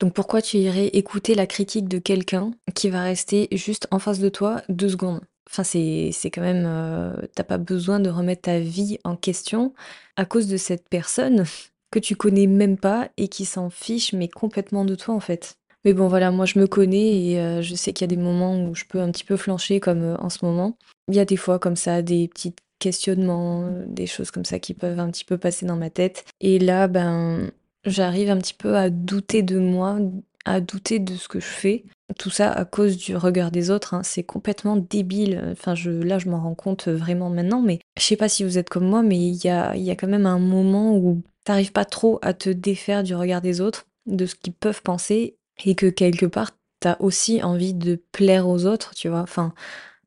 Donc, 0.00 0.14
pourquoi 0.14 0.40
tu 0.40 0.56
irais 0.56 0.86
écouter 0.88 1.34
la 1.34 1.46
critique 1.46 1.88
de 1.88 1.98
quelqu'un 1.98 2.52
qui 2.74 2.88
va 2.88 3.02
rester 3.02 3.48
juste 3.52 3.88
en 3.90 3.98
face 3.98 4.20
de 4.20 4.28
toi 4.28 4.62
deux 4.68 4.88
secondes? 4.88 5.20
Enfin, 5.48 5.64
c'est 5.64 6.12
quand 6.24 6.42
même. 6.42 6.64
Euh, 6.66 7.14
t'as 7.34 7.44
pas 7.44 7.58
besoin 7.58 8.00
de 8.00 8.10
remettre 8.10 8.42
ta 8.42 8.58
vie 8.58 8.98
en 9.04 9.16
question 9.16 9.74
à 10.16 10.24
cause 10.24 10.48
de 10.48 10.56
cette 10.56 10.88
personne 10.88 11.44
que 11.90 11.98
tu 11.98 12.16
connais 12.16 12.46
même 12.46 12.78
pas 12.78 13.10
et 13.16 13.28
qui 13.28 13.44
s'en 13.44 13.70
fiche, 13.70 14.12
mais 14.12 14.28
complètement 14.28 14.84
de 14.84 14.94
toi, 14.94 15.14
en 15.14 15.20
fait. 15.20 15.56
Mais 15.86 15.94
bon, 15.94 16.08
voilà, 16.08 16.32
moi 16.32 16.46
je 16.46 16.58
me 16.58 16.66
connais 16.66 17.26
et 17.26 17.40
euh, 17.40 17.62
je 17.62 17.76
sais 17.76 17.92
qu'il 17.92 18.02
y 18.02 18.12
a 18.12 18.14
des 18.16 18.20
moments 18.20 18.60
où 18.60 18.74
je 18.74 18.84
peux 18.86 19.00
un 19.00 19.12
petit 19.12 19.22
peu 19.22 19.36
flancher, 19.36 19.78
comme 19.78 20.02
euh, 20.02 20.16
en 20.16 20.30
ce 20.30 20.44
moment. 20.44 20.76
Il 21.06 21.14
y 21.14 21.20
a 21.20 21.24
des 21.24 21.36
fois 21.36 21.60
comme 21.60 21.76
ça, 21.76 22.02
des 22.02 22.26
petits 22.26 22.56
questionnements, 22.80 23.70
des 23.86 24.08
choses 24.08 24.32
comme 24.32 24.44
ça 24.44 24.58
qui 24.58 24.74
peuvent 24.74 24.98
un 24.98 25.08
petit 25.12 25.24
peu 25.24 25.38
passer 25.38 25.64
dans 25.64 25.76
ma 25.76 25.88
tête. 25.88 26.24
Et 26.40 26.58
là, 26.58 26.88
ben, 26.88 27.52
j'arrive 27.84 28.30
un 28.30 28.38
petit 28.38 28.52
peu 28.52 28.76
à 28.76 28.90
douter 28.90 29.44
de 29.44 29.60
moi, 29.60 30.00
à 30.44 30.60
douter 30.60 30.98
de 30.98 31.14
ce 31.14 31.28
que 31.28 31.38
je 31.38 31.46
fais. 31.46 31.84
Tout 32.18 32.30
ça 32.30 32.50
à 32.50 32.64
cause 32.64 32.96
du 32.96 33.14
regard 33.16 33.52
des 33.52 33.70
autres, 33.70 33.94
hein. 33.94 34.02
c'est 34.02 34.24
complètement 34.24 34.74
débile. 34.74 35.40
Enfin, 35.52 35.76
je, 35.76 35.92
là, 35.92 36.18
je 36.18 36.28
m'en 36.28 36.40
rends 36.40 36.56
compte 36.56 36.88
vraiment 36.88 37.30
maintenant, 37.30 37.62
mais 37.62 37.78
je 37.96 38.02
sais 38.02 38.16
pas 38.16 38.28
si 38.28 38.42
vous 38.42 38.58
êtes 38.58 38.70
comme 38.70 38.88
moi, 38.88 39.04
mais 39.04 39.18
il 39.18 39.36
y 39.36 39.50
a, 39.50 39.76
y 39.76 39.92
a 39.92 39.94
quand 39.94 40.08
même 40.08 40.26
un 40.26 40.40
moment 40.40 40.96
où 40.96 41.22
t'arrives 41.44 41.70
pas 41.70 41.84
trop 41.84 42.18
à 42.22 42.34
te 42.34 42.50
défaire 42.50 43.04
du 43.04 43.14
regard 43.14 43.40
des 43.40 43.60
autres, 43.60 43.86
de 44.06 44.26
ce 44.26 44.34
qu'ils 44.34 44.52
peuvent 44.52 44.82
penser, 44.82 45.36
et 45.64 45.74
que 45.74 45.86
quelque 45.86 46.26
part, 46.26 46.52
t'as 46.80 46.96
aussi 47.00 47.42
envie 47.42 47.74
de 47.74 48.02
plaire 48.12 48.48
aux 48.48 48.66
autres, 48.66 48.94
tu 48.94 49.08
vois. 49.08 49.20
Enfin, 49.20 49.54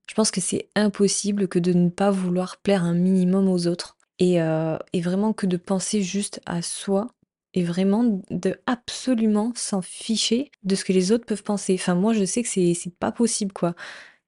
je 0.08 0.14
pense 0.14 0.32
que 0.32 0.42
c'est 0.42 0.70
impossible 0.76 1.48
que 1.48 1.60
de 1.60 1.74
ne 1.74 1.90
pas 1.90 2.12
vouloir 2.12 2.58
plaire 2.58 2.84
un 2.84 2.94
minimum 2.94 3.48
aux 3.48 3.68
autres. 3.68 3.98
Et, 4.20 4.42
euh, 4.42 4.78
et 4.92 5.02
vraiment 5.02 5.34
que 5.34 5.46
de 5.46 5.56
penser 5.56 6.02
juste 6.02 6.42
à 6.46 6.62
soi 6.62 7.08
et 7.54 7.64
vraiment 7.64 8.22
de 8.30 8.56
absolument 8.66 9.54
s'en 9.56 9.82
ficher 9.82 10.52
de 10.64 10.76
ce 10.76 10.84
que 10.86 10.94
les 10.94 11.12
autres 11.12 11.26
peuvent 11.26 11.44
penser. 11.44 11.76
Enfin, 11.76 11.96
moi, 11.96 12.14
je 12.14 12.26
sais 12.26 12.44
que 12.44 12.50
c'est, 12.50 12.74
c'est 12.74 12.94
pas 12.94 13.12
possible, 13.12 13.54
quoi. 13.54 13.76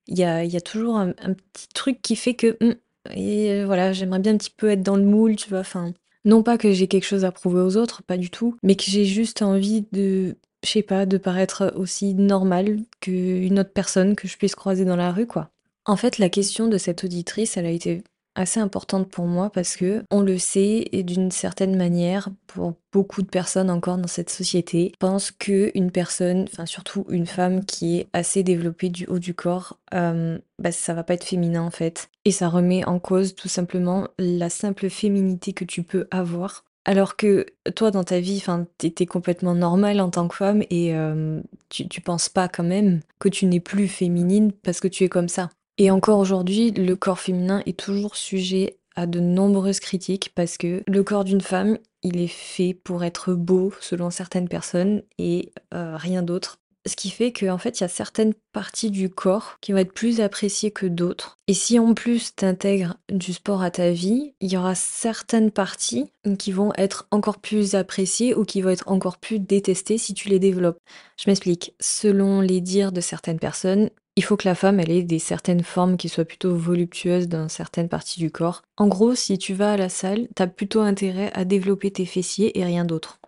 Il 0.07 0.17
y 0.17 0.23
a, 0.23 0.43
y 0.45 0.57
a 0.57 0.61
toujours 0.61 0.97
un, 0.97 1.13
petit 1.13 1.67
truc 1.73 2.01
qui 2.01 2.15
fait 2.15 2.35
que, 2.35 2.57
hum, 2.61 2.75
et 3.13 3.51
euh, 3.51 3.65
voilà, 3.65 3.93
j'aimerais 3.93 4.19
bien 4.19 4.33
un 4.33 4.37
petit 4.37 4.53
peu 4.55 4.69
être 4.69 4.83
dans 4.83 4.95
le 4.97 5.03
moule, 5.03 5.35
tu 5.35 5.49
vois. 5.49 5.59
Enfin, 5.59 5.93
non 6.25 6.43
pas 6.43 6.57
que 6.57 6.71
j'ai 6.71 6.87
quelque 6.87 7.05
chose 7.05 7.25
à 7.25 7.31
prouver 7.31 7.61
aux 7.61 7.77
autres, 7.77 8.03
pas 8.03 8.17
du 8.17 8.29
tout, 8.29 8.57
mais 8.63 8.75
que 8.75 8.83
j'ai 8.85 9.05
juste 9.05 9.41
envie 9.41 9.85
de, 9.91 10.37
je 10.63 10.69
sais 10.69 10.83
pas, 10.83 11.05
de 11.05 11.17
paraître 11.17 11.73
aussi 11.75 12.13
normal 12.13 12.79
qu'une 12.99 13.59
autre 13.59 13.73
personne 13.73 14.15
que 14.15 14.27
je 14.27 14.37
puisse 14.37 14.55
croiser 14.55 14.85
dans 14.85 14.95
la 14.95 15.11
rue, 15.11 15.27
quoi. 15.27 15.49
En 15.85 15.95
fait, 15.95 16.19
la 16.19 16.29
question 16.29 16.67
de 16.67 16.77
cette 16.77 17.03
auditrice, 17.03 17.57
elle 17.57 17.65
a 17.65 17.71
été 17.71 18.03
assez 18.35 18.59
importante 18.59 19.09
pour 19.09 19.25
moi 19.25 19.49
parce 19.49 19.75
que 19.75 20.03
on 20.09 20.21
le 20.21 20.37
sait 20.37 20.87
et 20.91 21.03
d'une 21.03 21.31
certaine 21.31 21.75
manière 21.75 22.29
pour 22.47 22.75
beaucoup 22.93 23.21
de 23.21 23.27
personnes 23.27 23.69
encore 23.69 23.97
dans 23.97 24.07
cette 24.07 24.29
société 24.29 24.93
pensent 24.99 25.31
que 25.31 25.71
une 25.75 25.91
personne 25.91 26.45
enfin 26.51 26.65
surtout 26.65 27.05
une 27.09 27.25
femme 27.25 27.65
qui 27.65 27.97
est 27.97 28.07
assez 28.13 28.43
développée 28.43 28.89
du 28.89 29.05
haut 29.07 29.19
du 29.19 29.33
corps 29.33 29.77
euh, 29.93 30.39
bah 30.59 30.71
ça 30.71 30.93
va 30.93 31.03
pas 31.03 31.15
être 31.15 31.25
féminin 31.25 31.61
en 31.61 31.71
fait 31.71 32.09
et 32.23 32.31
ça 32.31 32.47
remet 32.47 32.85
en 32.85 32.99
cause 32.99 33.35
tout 33.35 33.49
simplement 33.49 34.07
la 34.17 34.49
simple 34.49 34.89
féminité 34.89 35.51
que 35.51 35.65
tu 35.65 35.83
peux 35.83 36.07
avoir 36.09 36.63
alors 36.85 37.15
que 37.15 37.45
toi 37.75 37.91
dans 37.91 38.03
ta 38.03 38.19
vie 38.19 38.37
enfin 38.37 38.65
t'étais 38.77 39.05
complètement 39.05 39.53
normale 39.53 40.01
en 40.01 40.09
tant 40.09 40.27
que 40.27 40.35
femme 40.35 40.63
et 40.69 40.95
euh, 40.95 41.41
tu, 41.69 41.87
tu 41.87 42.01
penses 42.01 42.29
pas 42.29 42.47
quand 42.47 42.63
même 42.63 43.01
que 43.19 43.29
tu 43.29 43.45
n'es 43.45 43.59
plus 43.59 43.87
féminine 43.87 44.51
parce 44.51 44.79
que 44.79 44.87
tu 44.87 45.03
es 45.03 45.09
comme 45.09 45.29
ça 45.29 45.49
et 45.81 45.89
encore 45.89 46.19
aujourd'hui, 46.19 46.69
le 46.69 46.95
corps 46.95 47.19
féminin 47.19 47.63
est 47.65 47.75
toujours 47.75 48.15
sujet 48.15 48.77
à 48.95 49.07
de 49.07 49.19
nombreuses 49.19 49.79
critiques 49.79 50.31
parce 50.35 50.57
que 50.57 50.83
le 50.85 51.03
corps 51.03 51.23
d'une 51.23 51.41
femme, 51.41 51.79
il 52.03 52.19
est 52.19 52.27
fait 52.27 52.75
pour 52.75 53.03
être 53.03 53.33
beau 53.33 53.73
selon 53.79 54.11
certaines 54.11 54.47
personnes 54.47 55.01
et 55.17 55.51
euh, 55.73 55.95
rien 55.97 56.21
d'autre. 56.21 56.59
Ce 56.87 56.95
qui 56.95 57.11
fait 57.11 57.31
qu'en 57.31 57.59
fait, 57.59 57.79
il 57.79 57.83
y 57.83 57.85
a 57.85 57.89
certaines 57.89 58.33
parties 58.53 58.89
du 58.89 59.09
corps 59.09 59.57
qui 59.61 59.71
vont 59.71 59.77
être 59.77 59.93
plus 59.93 60.19
appréciées 60.19 60.71
que 60.71 60.87
d'autres. 60.87 61.37
Et 61.47 61.53
si 61.53 61.77
en 61.77 61.93
plus 61.93 62.35
tu 62.35 62.43
intègres 62.43 62.95
du 63.09 63.33
sport 63.33 63.61
à 63.61 63.69
ta 63.69 63.91
vie, 63.91 64.33
il 64.41 64.51
y 64.51 64.57
aura 64.57 64.73
certaines 64.73 65.51
parties 65.51 66.11
qui 66.39 66.51
vont 66.51 66.73
être 66.77 67.07
encore 67.11 67.39
plus 67.39 67.75
appréciées 67.75 68.33
ou 68.33 68.45
qui 68.45 68.61
vont 68.61 68.71
être 68.71 68.87
encore 68.87 69.17
plus 69.17 69.39
détestées 69.39 69.99
si 69.99 70.15
tu 70.15 70.29
les 70.29 70.39
développes. 70.39 70.79
Je 71.17 71.29
m'explique. 71.29 71.75
Selon 71.79 72.41
les 72.41 72.61
dires 72.61 72.91
de 72.91 73.01
certaines 73.01 73.39
personnes, 73.39 73.91
il 74.15 74.23
faut 74.23 74.35
que 74.35 74.47
la 74.47 74.55
femme, 74.55 74.79
ait 74.79 75.03
des 75.03 75.19
certaines 75.19 75.63
formes 75.63 75.97
qui 75.97 76.09
soient 76.09 76.25
plutôt 76.25 76.55
voluptueuses 76.55 77.27
dans 77.27 77.47
certaines 77.47 77.89
parties 77.89 78.19
du 78.19 78.29
corps. 78.29 78.61
En 78.77 78.87
gros, 78.87 79.15
si 79.15 79.37
tu 79.37 79.53
vas 79.53 79.73
à 79.73 79.77
la 79.77 79.89
salle, 79.89 80.27
t'as 80.35 80.47
plutôt 80.47 80.81
intérêt 80.81 81.31
à 81.33 81.45
développer 81.45 81.91
tes 81.91 82.05
fessiers 82.05 82.59
et 82.59 82.65
rien 82.65 82.83
d'autre. 82.83 83.19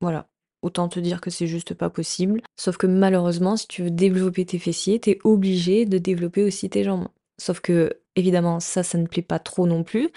Voilà. 0.00 0.27
Autant 0.62 0.88
te 0.88 1.00
dire 1.00 1.20
que 1.20 1.30
c'est 1.30 1.46
juste 1.46 1.74
pas 1.74 1.90
possible. 1.90 2.40
Sauf 2.56 2.76
que 2.76 2.86
malheureusement, 2.86 3.56
si 3.56 3.68
tu 3.68 3.82
veux 3.84 3.90
développer 3.90 4.44
tes 4.44 4.58
fessiers, 4.58 4.98
t'es 4.98 5.18
obligé 5.24 5.84
de 5.84 5.98
développer 5.98 6.42
aussi 6.42 6.68
tes 6.68 6.84
jambes. 6.84 7.08
Sauf 7.40 7.60
que, 7.60 7.92
évidemment, 8.16 8.58
ça, 8.58 8.82
ça 8.82 8.98
ne 8.98 9.06
plaît 9.06 9.22
pas 9.22 9.38
trop 9.38 9.66
non 9.66 9.84
plus. 9.84 10.10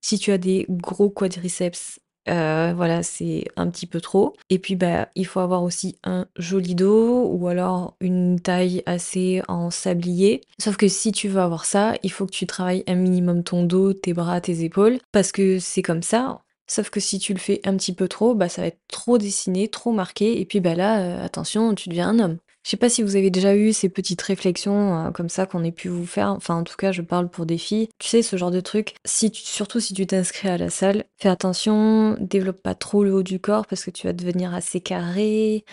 Si 0.00 0.18
tu 0.18 0.32
as 0.32 0.38
des 0.38 0.66
gros 0.68 1.10
quadriceps, 1.10 2.00
euh, 2.28 2.72
voilà, 2.74 3.02
c'est 3.02 3.44
un 3.56 3.68
petit 3.70 3.86
peu 3.86 4.00
trop. 4.00 4.34
Et 4.50 4.58
puis, 4.58 4.76
bah, 4.76 5.08
il 5.14 5.26
faut 5.26 5.40
avoir 5.40 5.62
aussi 5.62 5.96
un 6.04 6.26
joli 6.36 6.74
dos 6.74 7.26
ou 7.26 7.48
alors 7.48 7.96
une 8.00 8.40
taille 8.40 8.82
assez 8.86 9.42
en 9.48 9.70
sablier. 9.70 10.40
Sauf 10.58 10.76
que 10.76 10.88
si 10.88 11.12
tu 11.12 11.28
veux 11.28 11.40
avoir 11.40 11.64
ça, 11.64 11.94
il 12.02 12.10
faut 12.10 12.26
que 12.26 12.32
tu 12.32 12.46
travailles 12.46 12.84
un 12.86 12.94
minimum 12.94 13.44
ton 13.44 13.64
dos, 13.64 13.92
tes 13.92 14.14
bras, 14.14 14.40
tes 14.40 14.64
épaules, 14.64 14.98
parce 15.12 15.32
que 15.32 15.58
c'est 15.58 15.82
comme 15.82 16.02
ça. 16.02 16.40
Sauf 16.66 16.90
que 16.90 17.00
si 17.00 17.18
tu 17.18 17.34
le 17.34 17.38
fais 17.38 17.60
un 17.64 17.76
petit 17.76 17.92
peu 17.94 18.08
trop, 18.08 18.34
bah, 18.34 18.48
ça 18.48 18.62
va 18.62 18.68
être 18.68 18.80
trop 18.88 19.18
dessiné, 19.18 19.68
trop 19.68 19.92
marqué. 19.92 20.40
Et 20.40 20.44
puis, 20.46 20.60
bah 20.60 20.74
là, 20.74 21.00
euh, 21.00 21.24
attention, 21.24 21.74
tu 21.74 21.88
deviens 21.88 22.08
un 22.08 22.18
homme. 22.18 22.38
Je 22.64 22.70
sais 22.70 22.76
pas 22.78 22.88
si 22.88 23.02
vous 23.02 23.16
avez 23.16 23.30
déjà 23.30 23.54
eu 23.54 23.74
ces 23.74 23.90
petites 23.90 24.22
réflexions 24.22 25.06
euh, 25.06 25.10
comme 25.10 25.28
ça 25.28 25.44
qu'on 25.44 25.62
ait 25.64 25.72
pu 25.72 25.88
vous 25.88 26.06
faire. 26.06 26.28
Enfin, 26.30 26.54
en 26.56 26.64
tout 26.64 26.76
cas, 26.76 26.92
je 26.92 27.02
parle 27.02 27.28
pour 27.28 27.44
des 27.44 27.58
filles. 27.58 27.88
Tu 27.98 28.08
sais, 28.08 28.22
ce 28.22 28.36
genre 28.36 28.50
de 28.50 28.60
truc. 28.60 28.94
Surtout 29.04 29.80
si 29.80 29.92
tu 29.92 30.06
t'inscris 30.06 30.48
à 30.48 30.56
la 30.56 30.70
salle, 30.70 31.04
fais 31.18 31.28
attention, 31.28 32.16
développe 32.20 32.62
pas 32.62 32.74
trop 32.74 33.04
le 33.04 33.12
haut 33.12 33.22
du 33.22 33.38
corps 33.38 33.66
parce 33.66 33.84
que 33.84 33.90
tu 33.90 34.06
vas 34.06 34.14
devenir 34.14 34.54
assez 34.54 34.80
carré. 34.80 35.66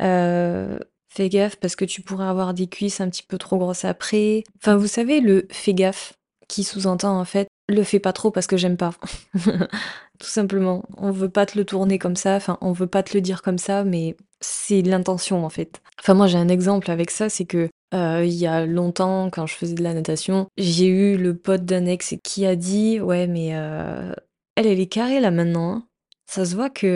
Euh, 0.00 0.78
fais 1.08 1.30
gaffe 1.30 1.56
parce 1.56 1.76
que 1.76 1.86
tu 1.86 2.02
pourrais 2.02 2.26
avoir 2.26 2.52
des 2.52 2.66
cuisses 2.66 3.00
un 3.00 3.08
petit 3.08 3.22
peu 3.22 3.38
trop 3.38 3.56
grosses 3.56 3.86
après. 3.86 4.44
Enfin, 4.60 4.76
vous 4.76 4.86
savez, 4.86 5.20
le 5.20 5.46
fais 5.50 5.72
gaffe 5.72 6.12
qui 6.48 6.62
sous-entend 6.62 7.18
en 7.18 7.24
fait 7.24 7.48
le 7.68 7.82
fais 7.82 7.98
pas 7.98 8.12
trop 8.12 8.30
parce 8.30 8.46
que 8.46 8.56
j'aime 8.56 8.76
pas. 8.76 8.94
Tout 9.34 10.28
simplement. 10.28 10.84
On 10.96 11.10
veut 11.10 11.28
pas 11.28 11.46
te 11.46 11.58
le 11.58 11.64
tourner 11.64 11.98
comme 11.98 12.16
ça, 12.16 12.36
enfin, 12.36 12.58
on 12.60 12.72
veut 12.72 12.86
pas 12.86 13.02
te 13.02 13.14
le 13.14 13.20
dire 13.20 13.42
comme 13.42 13.58
ça, 13.58 13.84
mais 13.84 14.16
c'est 14.40 14.82
l'intention 14.82 15.44
en 15.44 15.48
fait. 15.48 15.80
Enfin, 16.00 16.14
moi 16.14 16.26
j'ai 16.26 16.38
un 16.38 16.48
exemple 16.48 16.90
avec 16.90 17.10
ça, 17.10 17.28
c'est 17.28 17.46
que 17.46 17.68
euh, 17.94 18.24
il 18.24 18.34
y 18.34 18.46
a 18.46 18.66
longtemps, 18.66 19.30
quand 19.30 19.46
je 19.46 19.54
faisais 19.54 19.74
de 19.74 19.82
la 19.82 19.94
natation, 19.94 20.48
j'ai 20.56 20.86
eu 20.86 21.16
le 21.16 21.36
pote 21.36 21.64
d'un 21.64 21.86
ex 21.86 22.14
qui 22.22 22.46
a 22.46 22.56
dit 22.56 23.00
Ouais, 23.00 23.26
mais 23.26 23.50
euh, 23.54 24.12
elle, 24.56 24.66
elle 24.66 24.80
est 24.80 24.86
carrée 24.86 25.20
là 25.20 25.30
maintenant. 25.30 25.72
Hein. 25.72 25.88
Ça 26.26 26.44
se 26.44 26.54
voit 26.54 26.70
que, 26.70 26.86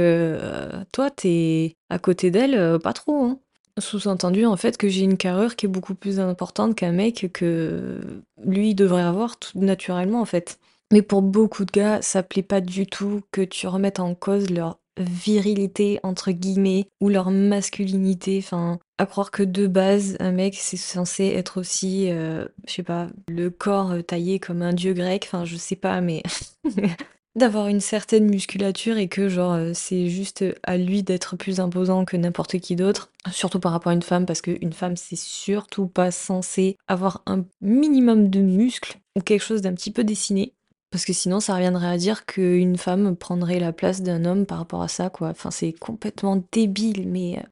heu, 0.41 0.85
toi, 0.93 1.11
t'es 1.11 1.75
à 1.91 1.99
côté 1.99 2.31
d'elle, 2.31 2.79
pas 2.81 2.93
trop, 2.93 3.25
hein. 3.25 3.41
Sous-entendu, 3.81 4.47
en 4.47 4.57
fait, 4.57 4.77
que 4.77 4.89
j'ai 4.89 5.03
une 5.03 5.17
carrure 5.17 5.57
qui 5.57 5.67
est 5.67 5.69
beaucoup 5.69 5.95
plus 5.95 6.21
importante 6.21 6.75
qu'un 6.75 6.93
mec 6.93 7.31
que 7.33 8.01
lui 8.45 8.75
devrait 8.75 9.03
avoir 9.03 9.39
tout 9.39 9.59
naturellement, 9.59 10.21
en 10.21 10.25
fait. 10.25 10.59
Mais 10.93 11.03
pour 11.03 11.23
beaucoup 11.23 11.65
de 11.65 11.71
gars, 11.71 12.01
ça 12.03 12.23
plaît 12.23 12.43
pas 12.43 12.61
du 12.61 12.87
tout 12.87 13.21
que 13.31 13.43
tu 13.43 13.67
remettes 13.67 14.01
en 14.01 14.15
cause 14.15 14.51
leur 14.51 14.79
«virilité» 14.99 16.01
entre 16.03 16.33
guillemets 16.33 16.89
ou 17.01 17.09
leur 17.09 17.31
masculinité. 17.31 18.41
Enfin, 18.43 18.79
à 18.97 19.07
croire 19.07 19.31
que 19.31 19.43
de 19.43 19.67
base, 19.67 20.17
un 20.19 20.33
mec, 20.33 20.55
c'est 20.57 20.77
censé 20.77 21.27
être 21.27 21.61
aussi, 21.61 22.11
heu, 22.11 22.49
je 22.67 22.73
sais 22.73 22.83
pas, 22.83 23.09
le 23.29 23.51
corps, 23.51 23.93
taillé 24.07 24.41
comme 24.41 24.63
un 24.63 24.73
dieu 24.73 24.95
grec, 24.95 25.25
enfin, 25.27 25.45
je 25.45 25.57
sais 25.57 25.77
pas, 25.77 26.01
mais 26.01 26.23
d'avoir 27.37 27.69
une 27.69 27.81
certaine 27.81 28.29
musculature 28.29 28.97
et 28.97 29.09
que 29.09 29.29
genre, 29.29 29.55
heu, 29.55 29.73
c'est 29.75 30.09
juste, 30.09 30.45
à 30.65 30.77
lui 30.77 31.03
d'être 31.03 31.37
plus 31.37 31.61
imposant 31.61 32.05
que 32.05 32.17
n'importe 32.17 32.59
qui 32.59 32.77
d'autre. 32.77 33.11
Surtout 33.31 33.61
par 33.61 33.73
rapport 33.73 33.91
à 33.91 33.95
une 33.95 34.03
femme, 34.03 34.27
parce 34.27 34.41
qu'une 34.41 34.73
femme, 34.73 34.97
c'est 34.97 35.17
surtout 35.17 35.87
pas 35.87 36.11
censé 36.11 36.77
avoir 36.89 37.23
un 37.27 37.45
minimum 37.61 38.31
de 38.31 38.41
muscles 38.41 38.99
ou 39.17 39.21
quelque 39.21 39.45
chose 39.45 39.63
d'un 39.63 39.75
petit 39.75 39.93
peu 39.93 40.05
dessiné. 40.05 40.55
Parce 40.91 41.05
que 41.05 41.13
sinon, 41.13 41.39
ça 41.39 41.55
reviendrait 41.55 41.89
à 41.89 41.99
dire 41.99 42.25
qu'une 42.25 42.79
femme 42.79 43.15
prendrait 43.15 43.61
la 43.61 43.73
place 43.73 44.03
d'un 44.03 44.25
homme 44.25 44.47
par 44.47 44.59
rapport 44.59 44.83
à 44.83 44.89
ça, 44.89 45.11
quoi. 45.11 45.29
Enfin, 45.29 45.51
c'est 45.51 45.73
complètement 45.73 46.43
débile, 46.51 47.09
mais 47.09 47.43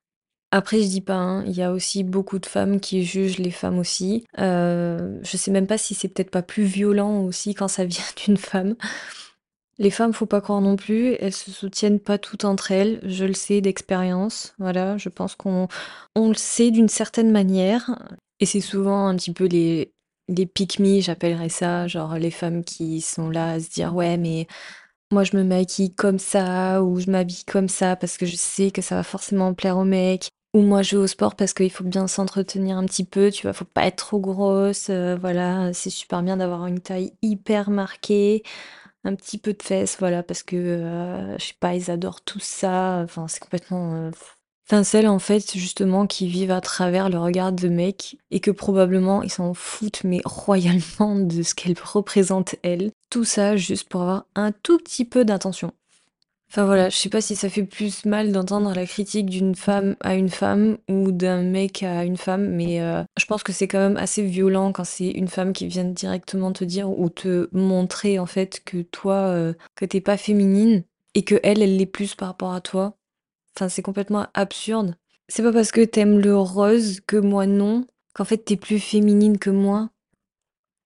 après, 0.52 0.80
je 0.80 0.88
dis 0.88 1.00
pas, 1.02 1.16
hein, 1.16 1.44
il 1.44 1.52
y 1.52 1.62
a 1.62 1.70
aussi 1.70 2.02
beaucoup 2.02 2.38
de 2.38 2.46
femmes 2.46 2.80
qui 2.80 3.04
jugent 3.04 3.38
les 3.38 3.50
femmes 3.50 3.78
aussi. 3.78 4.24
Je 4.38 5.36
sais 5.36 5.50
même 5.50 5.66
pas 5.66 5.76
si 5.76 5.94
c'est 5.94 6.08
peut-être 6.08 6.30
pas 6.30 6.42
plus 6.42 6.64
violent 6.64 7.20
aussi 7.20 7.54
quand 7.54 7.68
ça 7.68 7.84
vient 7.84 8.04
d'une 8.24 8.38
femme. 8.38 8.74
Les 9.78 9.90
femmes, 9.90 10.14
faut 10.14 10.24
pas 10.26 10.40
croire 10.40 10.62
non 10.62 10.76
plus, 10.76 11.16
elles 11.20 11.34
se 11.34 11.50
soutiennent 11.50 12.00
pas 12.00 12.16
toutes 12.16 12.46
entre 12.46 12.72
elles, 12.72 12.98
je 13.04 13.26
le 13.26 13.34
sais 13.34 13.60
d'expérience, 13.60 14.54
voilà, 14.58 14.96
je 14.96 15.10
pense 15.10 15.34
qu'on 15.34 15.68
on 16.14 16.28
le 16.28 16.34
sait 16.34 16.70
d'une 16.70 16.88
certaine 16.88 17.30
manière. 17.30 17.98
Et 18.40 18.46
c'est 18.46 18.60
souvent 18.62 19.06
un 19.06 19.16
petit 19.16 19.32
peu 19.32 19.44
les 19.46 19.92
les 20.28 20.46
pick 20.46 20.80
me, 20.80 21.00
j'appellerais 21.00 21.50
ça, 21.50 21.86
genre 21.86 22.14
les 22.16 22.30
femmes 22.32 22.64
qui 22.64 23.00
sont 23.00 23.30
là 23.30 23.52
à 23.52 23.60
se 23.60 23.68
dire: 23.70 23.94
«Ouais, 23.94 24.16
mais 24.16 24.46
moi 25.12 25.24
je 25.24 25.36
me 25.36 25.44
maquille 25.44 25.94
comme 25.94 26.18
ça 26.18 26.82
ou 26.82 27.00
je 27.00 27.10
m'habille 27.10 27.44
comme 27.46 27.68
ça 27.68 27.96
parce 27.96 28.16
que 28.18 28.26
je 28.26 28.36
sais 28.36 28.70
que 28.72 28.82
ça 28.82 28.96
va 28.96 29.02
forcément 29.04 29.54
plaire 29.54 29.78
aux 29.78 29.84
mecs» 29.84 30.28
ou 30.54 30.62
«Moi 30.62 30.82
je 30.82 30.96
vais 30.96 31.02
au 31.04 31.06
sport 31.08 31.36
parce 31.36 31.52
qu'il 31.54 31.70
faut 31.70 31.84
bien 31.84 32.06
s'entretenir 32.08 32.78
un 32.78 32.86
petit 32.86 33.04
peu, 33.04 33.30
tu 33.30 33.42
vois? 33.42 33.52
Faut 33.54 33.64
pas 33.66 33.86
être 33.86 33.96
trop 33.96 34.20
grosse, 34.20 34.90
heu, 34.90 35.16
voilà, 35.20 35.72
c'est 35.74 35.90
super 35.90 36.22
bien 36.22 36.38
d'avoir 36.38 36.66
une 36.66 36.80
taille 36.80 37.12
hyper 37.22 37.70
marquée». 37.70 38.42
Un 39.06 39.14
petit 39.14 39.38
peu 39.38 39.52
de 39.52 39.62
fesses, 39.62 39.96
voilà, 40.00 40.24
parce 40.24 40.42
que, 40.42 40.56
heu, 40.56 41.36
je 41.38 41.44
sais 41.44 41.54
pas, 41.60 41.76
ils 41.76 41.92
adorent 41.92 42.22
tout 42.22 42.40
ça, 42.40 43.02
enfin, 43.04 43.28
c'est 43.28 43.38
complètement, 43.38 44.10
celles, 44.82 45.06
en 45.06 45.20
fait, 45.20 45.56
justement, 45.56 46.08
qui 46.08 46.26
vivent 46.26 46.50
à 46.50 46.60
travers 46.60 47.08
le 47.08 47.18
regard 47.18 47.52
de 47.52 47.68
mecs 47.68 48.18
et 48.32 48.40
que 48.40 48.50
probablement 48.50 49.22
ils 49.22 49.30
s'en 49.30 49.54
foutent, 49.54 50.02
mais 50.02 50.20
royalement 50.24 51.14
de 51.14 51.42
ce 51.44 51.54
qu'elles 51.54 51.76
représentent 51.80 52.56
elles. 52.64 52.90
Tout 53.08 53.22
ça 53.22 53.56
juste 53.56 53.88
pour 53.88 54.02
avoir 54.02 54.26
un 54.34 54.50
tout 54.50 54.78
petit 54.78 55.04
peu 55.04 55.24
d'attention. 55.24 55.72
Enfin 56.48 56.64
voilà, 56.64 56.88
je 56.88 56.96
sais 56.96 57.08
pas 57.08 57.20
si 57.20 57.34
ça 57.34 57.48
fait 57.48 57.64
plus 57.64 58.04
mal 58.04 58.30
d'entendre 58.30 58.72
la 58.72 58.86
critique 58.86 59.26
d'une 59.26 59.54
femme 59.54 59.96
à 60.00 60.14
une 60.14 60.28
femme 60.28 60.78
ou 60.88 61.10
d'un 61.10 61.42
mec 61.42 61.82
à 61.82 62.04
une 62.04 62.16
femme, 62.16 62.48
mais 62.48 62.80
euh, 62.80 63.02
je 63.18 63.26
pense 63.26 63.42
que 63.42 63.52
c'est 63.52 63.66
quand 63.66 63.80
même 63.80 63.96
assez 63.96 64.22
violent 64.22 64.72
quand 64.72 64.84
c'est 64.84 65.10
une 65.10 65.28
femme 65.28 65.52
qui 65.52 65.66
vient 65.66 65.84
directement 65.84 66.52
te 66.52 66.64
dire 66.64 66.88
ou 66.88 67.10
te 67.10 67.48
montrer 67.52 68.18
en 68.18 68.26
fait 68.26 68.62
que 68.64 68.82
toi, 68.82 69.14
euh, 69.14 69.54
que 69.74 69.84
t'es 69.84 70.00
pas 70.00 70.16
féminine 70.16 70.84
et 71.14 71.24
que 71.24 71.34
elle, 71.42 71.62
elle 71.62 71.76
l'est 71.76 71.86
plus 71.86 72.14
par 72.14 72.28
rapport 72.28 72.54
à 72.54 72.60
toi. 72.60 72.96
Enfin, 73.56 73.68
c'est 73.68 73.82
complètement 73.82 74.26
absurde. 74.34 74.94
C'est 75.28 75.42
pas 75.42 75.52
parce 75.52 75.72
que 75.72 75.84
t'aimes 75.84 76.20
le 76.20 76.38
rose 76.38 77.00
que 77.06 77.16
moi 77.16 77.46
non, 77.46 77.86
qu'en 78.14 78.24
fait 78.24 78.38
t'es 78.38 78.56
plus 78.56 78.78
féminine 78.78 79.38
que 79.38 79.50
moi. 79.50 79.90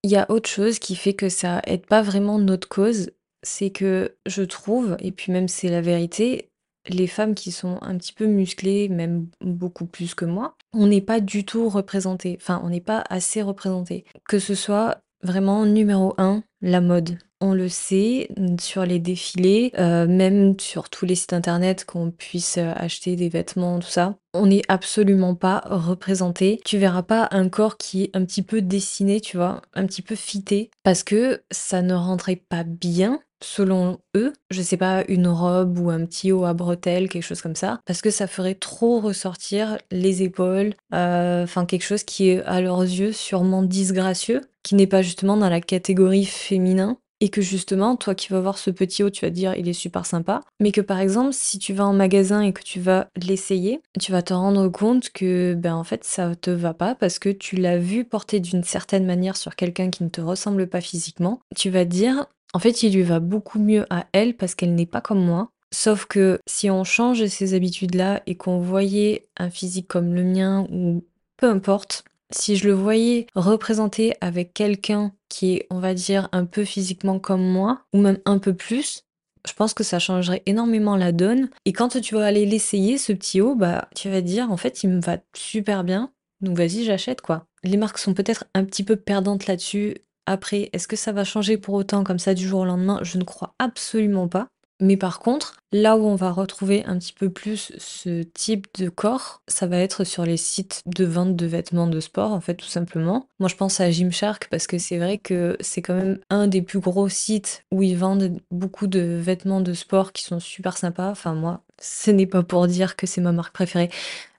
Il 0.02 0.10
y 0.10 0.16
a 0.16 0.30
autre 0.30 0.48
chose 0.48 0.78
qui 0.78 0.96
fait 0.96 1.12
que 1.12 1.28
ça 1.28 1.60
aide 1.66 1.84
pas 1.84 2.00
vraiment 2.00 2.38
notre 2.38 2.68
cause 2.68 3.10
c'est 3.42 3.70
que 3.70 4.16
je 4.26 4.42
trouve, 4.42 4.96
et 5.00 5.12
puis 5.12 5.32
même 5.32 5.48
c'est 5.48 5.68
la 5.68 5.80
vérité, 5.80 6.50
les 6.88 7.06
femmes 7.06 7.34
qui 7.34 7.52
sont 7.52 7.78
un 7.82 7.96
petit 7.96 8.12
peu 8.12 8.26
musclées, 8.26 8.88
même 8.88 9.26
beaucoup 9.40 9.86
plus 9.86 10.14
que 10.14 10.24
moi, 10.24 10.56
on 10.72 10.86
n'est 10.86 11.00
pas 11.00 11.20
du 11.20 11.44
tout 11.44 11.68
représentées. 11.68 12.38
Enfin, 12.40 12.60
on 12.64 12.70
n'est 12.70 12.80
pas 12.80 13.04
assez 13.10 13.42
représentées. 13.42 14.04
Que 14.28 14.38
ce 14.38 14.54
soit 14.54 15.02
vraiment 15.22 15.66
numéro 15.66 16.14
un, 16.18 16.42
la 16.62 16.80
mode. 16.80 17.18
On 17.42 17.54
le 17.54 17.70
sait 17.70 18.28
sur 18.60 18.84
les 18.84 18.98
défilés, 18.98 19.72
euh, 19.78 20.06
même 20.06 20.60
sur 20.60 20.90
tous 20.90 21.06
les 21.06 21.14
sites 21.14 21.32
internet 21.32 21.86
qu'on 21.86 22.10
puisse 22.10 22.58
euh, 22.58 22.72
acheter 22.76 23.16
des 23.16 23.30
vêtements, 23.30 23.78
tout 23.78 23.88
ça. 23.88 24.16
On 24.34 24.46
n'est 24.46 24.62
absolument 24.68 25.34
pas 25.34 25.62
représenté. 25.64 26.60
Tu 26.66 26.76
verras 26.76 27.02
pas 27.02 27.28
un 27.30 27.48
corps 27.48 27.78
qui 27.78 28.04
est 28.04 28.10
un 28.14 28.26
petit 28.26 28.42
peu 28.42 28.60
dessiné, 28.60 29.22
tu 29.22 29.38
vois, 29.38 29.62
un 29.72 29.86
petit 29.86 30.02
peu 30.02 30.16
fité, 30.16 30.70
parce 30.82 31.02
que 31.02 31.42
ça 31.50 31.80
ne 31.80 31.94
rentrait 31.94 32.36
pas 32.36 32.62
bien 32.62 33.20
selon 33.42 33.98
eux, 34.16 34.32
je 34.50 34.62
sais 34.62 34.76
pas, 34.76 35.04
une 35.08 35.28
robe 35.28 35.78
ou 35.78 35.90
un 35.90 36.04
petit 36.04 36.32
haut 36.32 36.44
à 36.44 36.54
bretelles, 36.54 37.08
quelque 37.08 37.22
chose 37.24 37.42
comme 37.42 37.56
ça, 37.56 37.80
parce 37.86 38.02
que 38.02 38.10
ça 38.10 38.26
ferait 38.26 38.54
trop 38.54 39.00
ressortir 39.00 39.78
les 39.90 40.22
épaules, 40.22 40.74
euh, 40.94 41.44
enfin 41.44 41.66
quelque 41.66 41.84
chose 41.84 42.04
qui 42.04 42.28
est 42.30 42.42
à 42.44 42.60
leurs 42.60 42.82
yeux 42.82 43.12
sûrement 43.12 43.62
disgracieux, 43.62 44.42
qui 44.62 44.74
n'est 44.74 44.86
pas 44.86 45.02
justement 45.02 45.36
dans 45.36 45.48
la 45.48 45.60
catégorie 45.60 46.26
féminin. 46.26 46.98
Et 47.22 47.28
que 47.28 47.42
justement, 47.42 47.96
toi 47.96 48.14
qui 48.14 48.28
vas 48.28 48.40
voir 48.40 48.56
ce 48.56 48.70
petit 48.70 49.02
haut, 49.02 49.10
tu 49.10 49.26
vas 49.26 49.30
dire 49.30 49.54
il 49.54 49.68
est 49.68 49.74
super 49.74 50.06
sympa. 50.06 50.40
Mais 50.58 50.72
que 50.72 50.80
par 50.80 51.00
exemple, 51.00 51.34
si 51.34 51.58
tu 51.58 51.74
vas 51.74 51.84
en 51.84 51.92
magasin 51.92 52.40
et 52.40 52.54
que 52.54 52.62
tu 52.62 52.80
vas 52.80 53.08
l'essayer, 53.14 53.82
tu 54.00 54.10
vas 54.10 54.22
te 54.22 54.32
rendre 54.32 54.66
compte 54.68 55.10
que 55.10 55.52
ben 55.52 55.74
en 55.74 55.84
fait 55.84 56.02
ça 56.02 56.34
te 56.34 56.50
va 56.50 56.72
pas 56.72 56.94
parce 56.94 57.18
que 57.18 57.28
tu 57.28 57.56
l'as 57.56 57.76
vu 57.76 58.06
porter 58.06 58.40
d'une 58.40 58.64
certaine 58.64 59.04
manière 59.04 59.36
sur 59.36 59.54
quelqu'un 59.54 59.90
qui 59.90 60.02
ne 60.02 60.08
te 60.08 60.22
ressemble 60.22 60.66
pas 60.66 60.80
physiquement. 60.80 61.40
Tu 61.54 61.68
vas 61.68 61.84
dire 61.84 62.24
en 62.52 62.58
fait, 62.58 62.82
il 62.82 62.94
lui 62.94 63.02
va 63.02 63.20
beaucoup 63.20 63.58
mieux 63.58 63.86
à 63.90 64.06
elle 64.12 64.36
parce 64.36 64.54
qu'elle 64.54 64.74
n'est 64.74 64.86
pas 64.86 65.00
comme 65.00 65.24
moi. 65.24 65.50
Sauf 65.72 66.06
que 66.06 66.40
si 66.48 66.68
on 66.70 66.84
change 66.84 67.24
ces 67.26 67.54
habitudes-là 67.54 68.22
et 68.26 68.34
qu'on 68.34 68.58
voyait 68.58 69.28
un 69.36 69.50
physique 69.50 69.86
comme 69.86 70.14
le 70.14 70.24
mien 70.24 70.66
ou 70.70 71.04
peu 71.36 71.48
importe, 71.48 72.04
si 72.32 72.56
je 72.56 72.68
le 72.68 72.74
voyais 72.74 73.26
représenté 73.34 74.14
avec 74.20 74.52
quelqu'un 74.52 75.12
qui 75.28 75.54
est, 75.54 75.66
on 75.70 75.78
va 75.78 75.94
dire, 75.94 76.28
un 76.32 76.44
peu 76.44 76.64
physiquement 76.64 77.18
comme 77.18 77.44
moi, 77.44 77.82
ou 77.92 78.00
même 78.00 78.18
un 78.24 78.38
peu 78.38 78.54
plus, 78.54 79.04
je 79.46 79.52
pense 79.52 79.74
que 79.74 79.84
ça 79.84 79.98
changerait 79.98 80.42
énormément 80.46 80.96
la 80.96 81.12
donne. 81.12 81.48
Et 81.64 81.72
quand 81.72 82.00
tu 82.00 82.14
vas 82.14 82.26
aller 82.26 82.46
l'essayer, 82.46 82.98
ce 82.98 83.12
petit 83.12 83.40
haut, 83.40 83.54
bah, 83.54 83.88
tu 83.94 84.10
vas 84.10 84.20
te 84.20 84.26
dire, 84.26 84.50
en 84.50 84.56
fait, 84.56 84.82
il 84.82 84.90
me 84.90 85.00
va 85.00 85.18
super 85.34 85.84
bien. 85.84 86.12
Donc 86.40 86.56
vas-y, 86.56 86.84
j'achète 86.84 87.20
quoi. 87.20 87.46
Les 87.62 87.76
marques 87.76 87.98
sont 87.98 88.14
peut-être 88.14 88.44
un 88.54 88.64
petit 88.64 88.82
peu 88.82 88.96
perdantes 88.96 89.46
là-dessus 89.46 89.96
après, 90.26 90.70
est-ce 90.72 90.88
que 90.88 90.96
ça 90.96 91.12
va 91.12 91.24
changer 91.24 91.56
pour 91.56 91.74
autant 91.74 92.04
comme 92.04 92.18
ça 92.18 92.34
du 92.34 92.46
jour 92.46 92.60
au 92.60 92.64
lendemain? 92.64 93.00
Je 93.02 93.18
ne 93.18 93.24
crois 93.24 93.54
absolument 93.58 94.28
pas. 94.28 94.48
Mais 94.80 94.96
par 94.96 95.18
contre, 95.18 95.58
là 95.72 95.96
où 95.98 96.06
on 96.06 96.14
va 96.14 96.30
retrouver 96.30 96.84
un 96.86 96.98
petit 96.98 97.12
peu 97.12 97.28
plus 97.28 97.72
ce 97.76 98.22
type 98.22 98.66
de 98.78 98.88
corps, 98.88 99.42
ça 99.46 99.66
va 99.66 99.76
être 99.76 100.04
sur 100.04 100.24
les 100.24 100.38
sites 100.38 100.80
de 100.86 101.04
vente 101.04 101.36
de 101.36 101.46
vêtements 101.46 101.86
de 101.86 102.00
sport, 102.00 102.32
en 102.32 102.40
fait, 102.40 102.54
tout 102.54 102.66
simplement. 102.66 103.28
Moi, 103.40 103.50
je 103.50 103.56
pense 103.56 103.78
à 103.80 103.90
Gymshark 103.90 104.48
parce 104.50 104.66
que 104.66 104.78
c'est 104.78 104.96
vrai 104.96 105.18
que 105.18 105.56
c'est 105.60 105.82
quand 105.82 105.94
même 105.94 106.18
un 106.30 106.46
des 106.46 106.62
plus 106.62 106.80
gros 106.80 107.10
sites 107.10 107.64
où 107.70 107.82
ils 107.82 107.96
vendent 107.96 108.40
beaucoup 108.50 108.86
de 108.86 109.00
vêtements 109.00 109.60
de 109.60 109.74
sport 109.74 110.12
qui 110.12 110.24
sont 110.24 110.40
super 110.40 110.78
sympas. 110.78 111.10
Enfin, 111.10 111.34
moi, 111.34 111.62
ce 111.78 112.10
n'est 112.10 112.26
pas 112.26 112.42
pour 112.42 112.66
dire 112.66 112.96
que 112.96 113.06
c'est 113.06 113.20
ma 113.20 113.32
marque 113.32 113.52
préférée, 113.52 113.90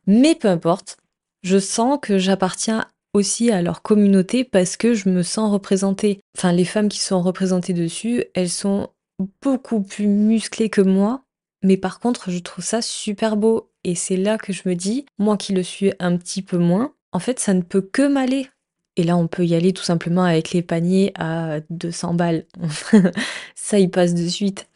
mais 0.08 0.34
peu 0.34 0.48
importe. 0.48 0.98
Je 1.44 1.58
sens 1.58 1.98
que 2.02 2.18
j'appartiens 2.20 2.86
aussi 3.14 3.52
à 3.52 3.62
leur 3.62 3.82
communauté 3.82 4.44
parce 4.44 4.78
que 4.78 4.94
je 4.94 5.10
me 5.10 5.24
sens 5.24 5.52
représentée. 5.52 6.20
Enfin, 6.38 6.52
les 6.52 6.66
femmes 6.66 6.90
qui 6.90 7.00
sont 7.00 7.22
représentées 7.22 7.74
dessus, 7.74 8.26
elles 8.34 8.50
sont 8.50 8.90
beaucoup 9.42 9.82
plus 9.82 10.08
musclées 10.08 10.70
que 10.70 10.82
moi, 10.82 11.24
mais 11.64 11.78
par 11.78 12.00
contre, 12.00 12.32
je 12.32 12.40
trouve 12.40 12.64
ça 12.64 12.82
super 12.82 13.38
beau. 13.38 13.72
Et 13.84 13.96
c'est 13.96 14.18
là 14.18 14.38
que 14.38 14.54
je 14.54 14.64
me 14.66 14.76
dis, 14.76 15.06
moi 15.18 15.38
qui 15.38 15.54
le 15.54 15.64
suis 15.64 15.92
un 16.00 16.18
petit 16.18 16.42
peu 16.42 16.58
moins, 16.58 16.94
en 17.12 17.20
fait, 17.20 17.40
ça 17.40 17.54
ne 17.54 17.62
peut 17.62 17.82
que 17.82 18.08
m'aller. 18.08 18.48
Et 18.98 19.04
là, 19.04 19.16
on 19.16 19.28
peut 19.28 19.46
y 19.46 19.56
aller 19.56 19.74
tout 19.74 19.84
simplement 19.84 20.24
avec 20.24 20.52
les 20.52 20.62
paniers 20.62 21.12
à 21.16 21.62
200 21.70 22.14
balles. 22.14 22.46
ça 23.56 23.80
y 23.80 23.88
passe 23.88 24.14
de 24.14 24.28
suite. 24.28 24.68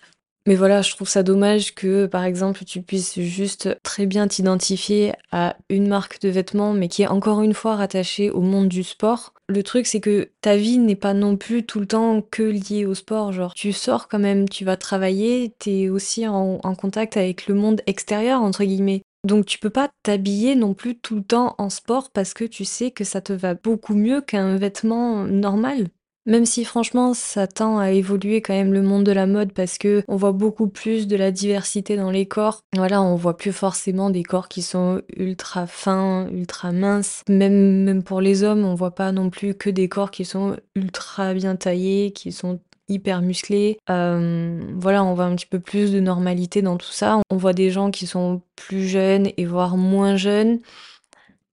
Mais 0.48 0.54
voilà, 0.56 0.84
je 0.84 0.92
trouve 0.92 1.10
ça 1.10 1.24
dommage 1.24 1.74
que, 1.74 2.06
par 2.06 2.24
exemple, 2.24 2.66
tu 2.66 2.84
puisses 2.84 3.20
juste 3.20 3.80
très 3.82 4.06
bien 4.06 4.28
t'identifier 4.28 5.14
à 5.32 5.58
une 5.70 5.88
marque 5.88 6.22
de 6.22 6.30
vêtements, 6.30 6.74
mais 6.74 6.88
qui 6.88 7.02
est 7.02 7.08
encore 7.08 7.42
une 7.42 7.56
fois 7.56 7.76
rattachée 7.76 8.30
au 8.30 8.42
monde 8.42 8.68
du 8.68 8.84
sport. 8.84 9.34
Le 9.48 9.64
truc, 9.64 9.88
c'est 9.88 10.00
que 10.00 10.30
ta 10.42 10.56
vie 10.56 10.78
n'est 10.78 10.96
pas 10.96 11.16
non 11.16 11.36
plus 11.36 11.66
tout 11.66 11.80
le 11.80 11.88
temps 11.88 12.22
que 12.22 12.44
liée 12.44 12.86
au 12.86 12.94
sport. 12.94 13.32
Genre, 13.32 13.56
tu 13.56 13.74
sors 13.74 14.08
quand 14.08 14.20
même, 14.20 14.48
tu 14.48 14.66
vas 14.66 14.78
travailler, 14.78 15.56
t'es 15.58 15.90
aussi 15.90 16.28
en, 16.28 16.60
contact 16.76 17.18
avec 17.18 17.48
le 17.48 17.56
monde 17.56 17.82
extérieur, 17.88 18.42
entre 18.42 18.64
guillemets. 18.64 19.02
Donc 19.24 19.48
tu 19.48 19.58
peux 19.58 19.72
pas 19.72 19.90
t'habiller 20.04 20.54
non 20.54 20.76
plus 20.76 21.00
tout 21.00 21.16
le 21.16 21.24
temps 21.24 21.56
en 21.58 21.72
sport 21.72 22.12
parce 22.12 22.36
que 22.36 22.44
tu 22.44 22.64
sais 22.64 22.92
que 22.92 23.04
ça 23.04 23.22
te 23.22 23.34
va 23.34 23.56
beaucoup 23.56 23.96
mieux 23.96 24.22
qu'un 24.22 24.56
vêtement 24.58 25.24
normal. 25.24 25.88
Même 26.28 26.46
si 26.46 26.66
franchement 26.66 27.14
ça 27.14 27.46
tend 27.46 27.78
à 27.78 27.92
évoluer 27.92 28.42
quand 28.42 28.54
même 28.54 28.74
le 28.74 28.82
monde 28.82 29.04
de 29.04 29.12
la 29.12 29.28
mode 29.28 29.54
parce 29.54 29.78
qu'on 29.78 30.16
voit 30.16 30.32
beaucoup 30.32 30.68
plus 30.68 31.08
de 31.08 31.16
la 31.16 31.32
diversité 31.32 31.98
dans 31.98 32.10
les 32.10 32.26
corps. 32.26 32.62
Voilà, 32.76 33.02
on 33.04 33.16
voit 33.16 33.38
plus 33.38 33.52
forcément 33.52 34.10
des 34.10 34.24
corps 34.24 34.48
qui 34.48 34.64
sont 34.64 35.02
ultra 35.16 35.68
fins, 35.68 36.28
ultra 36.32 36.72
minces. 36.72 37.22
Même 37.30 37.84
même 37.84 38.04
pour 38.04 38.22
les 38.22 38.44
hommes, 38.44 38.66
on 38.66 38.74
voit 38.74 38.96
pas 38.96 39.12
non 39.12 39.30
plus 39.30 39.54
que 39.54 39.70
des 39.70 39.88
corps 39.88 40.10
qui 40.10 40.26
sont 40.26 40.58
ultra 40.76 41.34
bien 41.36 41.56
taillés, 41.56 42.12
qui 42.12 42.32
sont 42.32 42.60
hyper 42.88 43.22
musclés. 43.22 43.78
voilà, 43.88 45.04
on 45.04 45.14
voit 45.14 45.26
un 45.26 45.36
petit 45.36 45.46
peu 45.46 45.60
plus 45.60 45.92
de 45.92 46.00
normalité 46.00 46.62
dans 46.62 46.78
tout 46.78 46.92
ça. 46.92 47.22
On 47.30 47.38
voit 47.38 47.54
des 47.54 47.70
gens 47.70 47.92
qui 47.92 48.08
sont 48.08 48.42
plus 48.56 48.88
jeunes 48.88 49.30
et 49.38 49.46
voire 49.46 49.78
moins 49.78 50.16
jeunes 50.16 50.60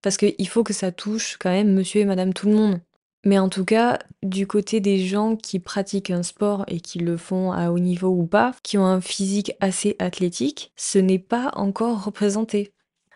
parce 0.03 0.17
qu'il 0.17 0.49
faut 0.49 0.65
que 0.65 0.73
ça 0.73 0.93
touche 0.93 1.37
quand 1.39 1.51
même 1.51 1.73
monsieur 1.73 2.01
et 2.01 2.05
madame 2.05 2.33
tout 2.35 2.49
le 2.49 2.55
monde. 2.55 2.81
Mais 3.25 3.39
en 3.39 3.49
tout 3.49 3.65
cas, 3.65 3.99
du 4.23 4.47
côté 4.47 4.81
des 4.81 4.99
gens 4.99 5.37
qui 5.37 5.61
pratiquent 5.61 6.11
un 6.11 6.25
sport 6.25 6.65
et 6.67 6.81
qui 6.81 6.99
le 6.99 7.17
font 7.17 7.53
à 7.53 7.71
haut 7.71 7.79
niveau 7.79 8.09
ou 8.09 8.27
pas, 8.27 8.53
qui 8.63 8.79
ont 8.79 8.87
un 8.87 9.01
physique 9.01 9.53
assez 9.61 9.95
athlétique, 9.99 10.73
ce 10.77 10.99
n'est 10.99 11.21
pas 11.21 11.53
encore 11.55 12.05
représenté. 12.05 12.73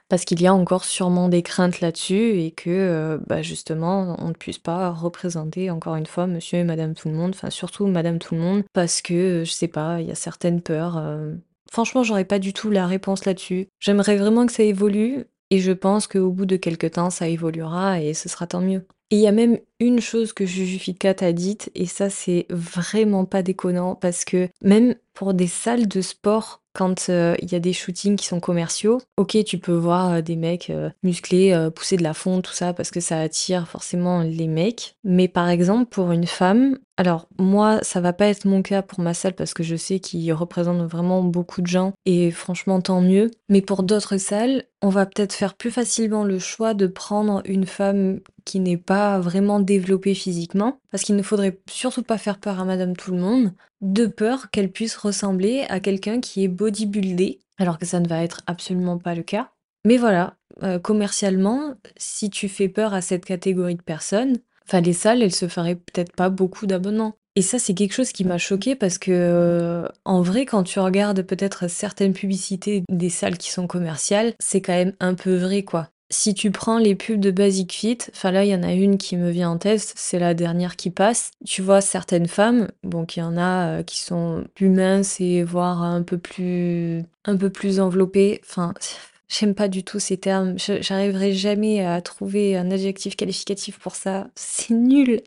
Parce 0.09 0.25
qu'il 0.25 0.41
y 0.41 0.47
a 0.47 0.55
encore 0.55 0.85
sûrement 0.85 1.29
des 1.29 1.43
craintes 1.43 1.81
là-dessus 1.81 2.39
et 2.39 2.53
que, 2.53 2.71
euh, 2.71 3.19
bah, 3.27 3.43
justement, 3.43 4.15
on 4.21 4.29
ne 4.29 4.35
puisse 4.35 4.59
pas 4.59 4.91
représenter 4.91 5.69
encore 5.71 5.97
une 5.97 6.07
fois 6.07 6.29
monsieur 6.29 6.59
et 6.61 6.65
madame 6.65 6.95
tout 6.95 7.09
le 7.09 7.15
monde, 7.15 7.33
enfin 7.35 7.51
surtout 7.51 7.89
madame 7.89 8.21
tout 8.21 8.37
le 8.37 8.41
monde, 8.41 8.63
parce 8.73 9.03
que, 9.03 9.43
je 9.45 9.51
sais 9.51 9.67
pas, 9.67 10.01
il 10.01 10.07
y 10.07 10.13
a 10.13 10.15
certaines 10.15 10.61
peurs, 10.61 10.97
euh. 10.97 11.35
Franchement, 11.73 12.05
j'aurais 12.05 12.25
pas 12.25 12.39
du 12.39 12.53
tout 12.53 12.71
la 12.71 12.87
réponse 12.87 13.25
là-dessus. 13.25 13.67
J'aimerais 13.81 14.17
vraiment 14.17 14.47
que 14.47 14.53
ça 14.53 14.63
évolue 14.63 15.25
et 15.51 15.59
je 15.59 15.73
pense 15.73 16.07
qu'au 16.07 16.31
bout 16.31 16.47
de 16.47 16.57
quelque 16.57 16.87
temps, 16.87 17.11
ça 17.11 17.27
évoluera 17.27 18.01
et 18.01 18.15
ce 18.15 18.29
sera 18.29 18.47
tant 18.47 18.61
mieux. 18.61 18.87
Et 19.11 19.17
il 19.17 19.21
y 19.23 19.27
a 19.29 19.33
même 19.33 19.59
une 19.80 20.00
chose 20.00 20.33
que 20.33 20.47
Jujufika 20.47 21.14
t'a 21.14 21.33
dite, 21.33 21.71
et 21.75 21.87
ça 21.87 22.11
c'est 22.11 22.47
vraiment 22.50 23.25
pas 23.25 23.42
déconnant, 23.42 23.95
parce 23.95 24.25
que 24.25 24.49
même 24.62 24.95
pour 25.14 25.35
des 25.35 25.47
salles 25.47 25.88
de 25.88 26.00
sport, 26.00 26.62
quand 26.75 27.09
il 27.09 27.50
y 27.50 27.54
a 27.54 27.59
des 27.59 27.73
shootings 27.73 28.16
qui 28.16 28.26
sont 28.26 28.38
commerciaux, 28.38 29.00
ok, 29.16 29.42
tu 29.45 29.56
peux 29.56 29.73
voir 29.73 30.23
des 30.23 30.37
mecs 30.37 30.71
musclés, 31.02 31.71
pousser 31.75 31.97
de 31.97 32.02
la 32.02 32.12
fonte, 32.12 32.45
tout 32.45 32.52
ça, 32.52 32.75
parce 32.75 32.90
que 32.90 33.00
ça 33.00 33.18
attire 33.18 33.66
forcément 33.66 34.21
les 34.21 34.47
mecs. 34.47 34.95
Mais 35.02 35.26
par 35.26 35.49
exemple, 35.49 35.87
pour 35.87 36.12
une 36.12 36.26
femme, 36.26 36.78
alors 36.99 37.28
moi, 37.38 37.78
ça 37.80 38.02
va 38.02 38.12
pas 38.12 38.26
être 38.26 38.45
mon 38.45 38.61
cas 38.61 38.83
pour 38.83 39.00
ma 39.00 39.14
salle 39.14 39.33
parce 39.33 39.54
que 39.54 39.62
je 39.62 39.75
sais 39.75 40.00
qu'il 40.00 40.30
représente 40.35 40.83
vraiment 40.83 41.23
beaucoup 41.23 41.62
de 41.62 41.66
gens 41.66 41.95
et 42.04 42.30
franchement 42.30 42.83
tant 42.83 43.00
mieux. 43.00 43.30
Mais 43.49 43.62
pour 43.62 43.83
d'autres 43.83 44.18
salles, 44.18 44.64
on 44.83 44.90
va 44.90 45.06
peut-être 45.06 45.33
faire 45.33 45.54
plus 45.54 45.71
facilement 45.71 46.25
le 46.25 46.38
choix 46.38 46.75
de 46.75 46.87
prendre 46.87 47.40
une 47.47 47.64
femme 47.64 48.21
qui 48.45 48.61
n'est 48.61 48.76
pas 48.76 49.18
vraiment 49.18 49.61
développée 49.67 50.15
physiquement, 50.15 50.81
parce 50.91 51.03
qu'il 51.03 51.17
ne 51.17 51.23
faudrait 51.23 51.59
surtout 51.71 52.03
pas 52.03 52.17
faire 52.17 52.39
peur 52.39 52.59
à 52.59 52.65
madame 52.65 52.97
tout 52.97 53.11
le 53.11 53.19
monde, 53.19 53.53
de 53.83 54.07
peur 54.07 54.51
qu'elle 54.51 54.73
puisse 54.73 54.97
ressembler 54.97 55.67
à 55.69 55.81
quelqu'un 55.81 56.21
qui 56.21 56.43
est 56.43 56.49
bodybuildé, 56.49 57.41
alors 57.59 57.79
que 57.79 57.87
ça 57.87 58.01
ne 58.01 58.09
va 58.09 58.23
être 58.23 58.41
absolument 58.47 58.99
pas 58.99 59.15
le 59.15 59.23
cas. 59.23 59.51
Mais 59.85 59.99
voilà, 59.99 60.37
euh, 60.63 60.79
commercialement, 60.79 61.75
si 61.97 62.31
tu 62.31 62.49
fais 62.49 62.69
peur 62.69 62.95
à 62.95 63.03
cette 63.03 63.25
catégorie 63.25 63.77
de 63.77 63.83
personnes, 63.83 64.39
enfin 64.67 64.81
les 64.81 64.95
salles, 64.95 65.23
elles 65.23 65.35
se 65.35 65.49
feraient 65.49 65.77
peut-être 65.77 66.13
pas 66.13 66.31
beaucoup 66.31 66.67
d'abonnements. 66.67 67.17
Et 67.37 67.43
ça, 67.43 67.59
c'est 67.59 67.75
quelque 67.75 67.93
chose 67.93 68.13
qui 68.13 68.25
m'a 68.25 68.39
choqué 68.39 68.75
parce 68.75 68.97
que, 68.97 69.11
euh, 69.13 69.87
en 70.07 70.23
vrai, 70.23 70.47
quand 70.47 70.63
tu 70.63 70.81
regardes 70.81 71.21
peut-être 71.21 71.69
certaines 71.69 72.15
publicités 72.15 72.83
des 72.89 73.11
salles 73.11 73.37
qui 73.37 73.51
sont 73.51 73.67
commerciales, 73.67 74.33
c'est 74.39 74.63
quand 74.63 74.73
même 74.73 74.95
un 75.01 75.15
peu 75.15 75.37
vrai, 75.37 75.63
quoi. 75.63 75.91
Si 76.09 76.35
tu 76.35 76.53
prends 76.53 76.79
les 76.79 76.95
pubs 76.95 77.19
de 77.19 77.33
Basic 77.33 77.73
Fit, 77.73 77.99
enfin 78.13 78.31
là, 78.31 78.45
il 78.45 78.51
y 78.51 78.55
en 78.55 78.63
a 78.63 78.73
une 78.73 78.97
qui 78.97 79.17
me 79.17 79.31
vient 79.31 79.51
en 79.51 79.59
tête, 79.59 79.93
c'est 79.97 80.21
la 80.21 80.35
dernière 80.35 80.77
qui 80.77 80.91
passe. 80.91 81.33
Tu 81.45 81.63
vois 81.63 81.81
certaines 81.81 82.29
femmes, 82.29 82.69
bon, 82.85 83.05
il 83.17 83.19
y 83.19 83.23
en 83.23 83.37
a 83.37 83.81
euh, 83.81 83.83
qui 83.83 84.01
sont 84.01 84.45
plus 84.55 84.69
minces 84.69 85.21
et 85.21 85.43
voire 85.43 85.83
un 85.83 86.03
peu 86.03 86.17
plus, 86.19 87.03
un 87.25 87.37
peu 87.37 87.51
plus 87.51 87.81
enveloppées. 87.81 88.41
Enfin, 88.45 88.73
j'aime 89.29 89.55
pas 89.55 89.67
du 89.67 89.83
tout 89.83 89.99
ces 89.99 90.17
termes. 90.17 90.55
J'arriverai 90.59 91.33
jamais 91.33 91.85
à 91.85 92.01
trouver 92.01 92.57
un 92.57 92.71
adjectif 92.71 93.17
qualificatif 93.17 93.81
pour 93.81 93.97
ça. 93.97 94.29
C'est 94.37 94.75
nul. 94.75 95.23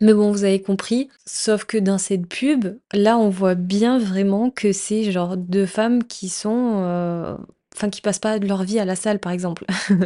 Mais 0.00 0.12
bon, 0.14 0.32
vous 0.32 0.42
avez 0.42 0.60
compris. 0.60 1.08
Sauf 1.26 1.64
que 1.64 1.78
dans 1.78 1.98
cette 1.98 2.26
pub, 2.26 2.76
là, 2.92 3.16
on 3.18 3.28
voit 3.28 3.54
bien 3.54 3.98
vraiment 3.98 4.50
que 4.50 4.72
c'est 4.72 5.12
genre 5.12 5.36
deux 5.36 5.66
femmes 5.66 6.02
qui 6.02 6.28
sont 6.28 6.82
euh, 6.82 7.36
enfin 7.76 7.90
qui 7.90 8.00
passent 8.00 8.18
pas 8.18 8.38
leur 8.38 8.64
vie 8.64 8.78
à 8.78 8.84
la 8.84 8.96
salle 8.96 9.18
par 9.18 9.32
exemple. 9.32 9.64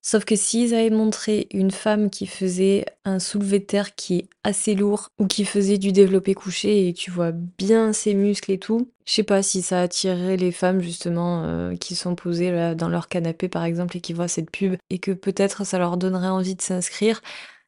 Sauf 0.00 0.24
que 0.24 0.36
s'ils 0.36 0.74
avaient 0.74 0.90
montré 0.90 1.48
une 1.50 1.72
femme 1.72 2.08
qui 2.08 2.26
faisait 2.26 2.86
un 3.04 3.18
soulevé 3.18 3.58
de 3.58 3.64
terre 3.64 3.94
qui 3.94 4.18
est 4.18 4.28
assez 4.44 4.74
lourd 4.74 5.10
ou 5.18 5.26
qui 5.26 5.44
faisait 5.44 5.76
du 5.76 5.92
développé 5.92 6.34
couché 6.34 6.88
et 6.88 6.94
tu 6.94 7.10
vois 7.10 7.32
bien 7.32 7.92
ses 7.92 8.14
muscles 8.14 8.52
et 8.52 8.58
tout, 8.58 8.90
je 9.04 9.12
sais 9.12 9.22
pas 9.22 9.42
si 9.42 9.60
ça 9.60 9.82
attirerait 9.82 10.36
les 10.36 10.52
femmes 10.52 10.80
justement 10.80 11.42
euh, 11.44 11.74
qui 11.76 11.94
sont 11.94 12.14
posées 12.14 12.52
là, 12.52 12.74
dans 12.74 12.88
leur 12.88 13.08
canapé 13.08 13.48
par 13.48 13.64
exemple 13.64 13.96
et 13.96 14.00
qui 14.00 14.12
voient 14.12 14.28
cette 14.28 14.50
pub 14.50 14.76
et 14.88 14.98
que 14.98 15.10
peut-être 15.10 15.66
ça 15.66 15.78
leur 15.78 15.96
donnerait 15.96 16.28
envie 16.28 16.54
de 16.54 16.62
s'inscrire. 16.62 17.20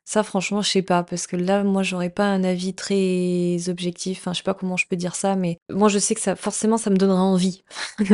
Ça 0.04 0.22
franchement 0.22 0.62
je 0.62 0.70
sais 0.70 0.82
pas 0.82 1.02
parce 1.02 1.26
que 1.26 1.36
là 1.36 1.62
moi 1.62 1.82
j'aurais 1.82 2.10
pas 2.10 2.26
un 2.26 2.42
avis 2.42 2.74
très 2.74 3.68
objectif, 3.68 4.18
enfin 4.20 4.32
je 4.32 4.38
sais 4.38 4.44
pas 4.44 4.54
comment 4.54 4.76
je 4.76 4.86
peux 4.88 4.96
dire 4.96 5.14
ça 5.14 5.36
mais 5.36 5.58
moi 5.70 5.88
je 5.88 5.98
sais 5.98 6.14
que 6.14 6.20
ça 6.20 6.36
forcément 6.36 6.78
ça 6.78 6.90
me 6.90 6.96
donnerait 6.96 7.18
envie. 7.18 7.64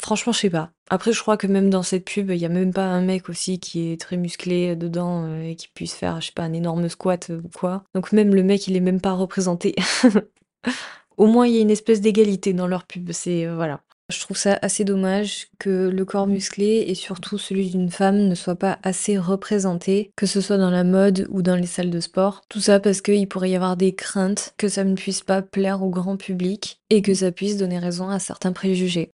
Franchement, 0.00 0.32
je 0.32 0.40
sais 0.40 0.50
pas. 0.50 0.70
Après, 0.90 1.12
je 1.12 1.20
crois 1.20 1.36
que 1.36 1.46
même 1.46 1.70
dans 1.70 1.82
cette 1.82 2.04
pub, 2.04 2.30
il 2.30 2.36
y 2.36 2.44
a 2.44 2.50
même 2.50 2.72
pas 2.72 2.84
un 2.84 3.00
mec 3.00 3.28
aussi 3.28 3.58
qui 3.58 3.90
est 3.90 4.00
très 4.00 4.16
musclé 4.16 4.76
dedans 4.76 5.24
euh, 5.24 5.42
et 5.42 5.56
qui 5.56 5.68
puisse 5.68 5.94
faire, 5.94 6.20
je 6.20 6.26
sais 6.26 6.32
pas, 6.32 6.42
un 6.42 6.52
énorme 6.52 6.88
squat 6.88 7.30
ou 7.30 7.48
quoi. 7.56 7.84
Donc 7.94 8.12
même 8.12 8.34
le 8.34 8.42
mec, 8.42 8.66
il 8.68 8.76
est 8.76 8.80
même 8.80 9.00
pas 9.00 9.12
représenté. 9.12 9.74
Au 11.16 11.26
moins, 11.26 11.46
il 11.46 11.54
y 11.54 11.58
a 11.58 11.62
une 11.62 11.70
espèce 11.70 12.00
d'égalité 12.00 12.52
dans 12.52 12.66
leur 12.66 12.84
pub. 12.84 13.12
C'est 13.12 13.46
euh, 13.46 13.54
voilà. 13.54 13.80
Je 14.10 14.20
trouve 14.20 14.36
ça 14.36 14.58
assez 14.60 14.84
dommage 14.84 15.48
que 15.58 15.88
le 15.88 16.04
corps 16.04 16.26
musclé 16.26 16.84
et 16.88 16.94
surtout 16.94 17.38
celui 17.38 17.70
d'une 17.70 17.90
femme 17.90 18.28
ne 18.28 18.34
soit 18.34 18.56
pas 18.56 18.78
assez 18.82 19.16
représenté, 19.16 20.10
que 20.14 20.26
ce 20.26 20.42
soit 20.42 20.58
dans 20.58 20.68
la 20.68 20.84
mode 20.84 21.26
ou 21.30 21.40
dans 21.40 21.56
les 21.56 21.66
salles 21.66 21.90
de 21.90 22.00
sport. 22.00 22.42
Tout 22.50 22.60
ça 22.60 22.80
parce 22.80 23.00
qu'il 23.00 23.26
pourrait 23.28 23.50
y 23.50 23.56
avoir 23.56 23.78
des 23.78 23.94
craintes 23.94 24.52
que 24.58 24.68
ça 24.68 24.84
ne 24.84 24.94
puisse 24.94 25.22
pas 25.22 25.40
plaire 25.40 25.82
au 25.82 25.88
grand 25.88 26.18
public 26.18 26.82
et 26.90 27.00
que 27.00 27.14
ça 27.14 27.32
puisse 27.32 27.56
donner 27.56 27.78
raison 27.78 28.10
à 28.10 28.18
certains 28.18 28.52
préjugés 28.52 29.10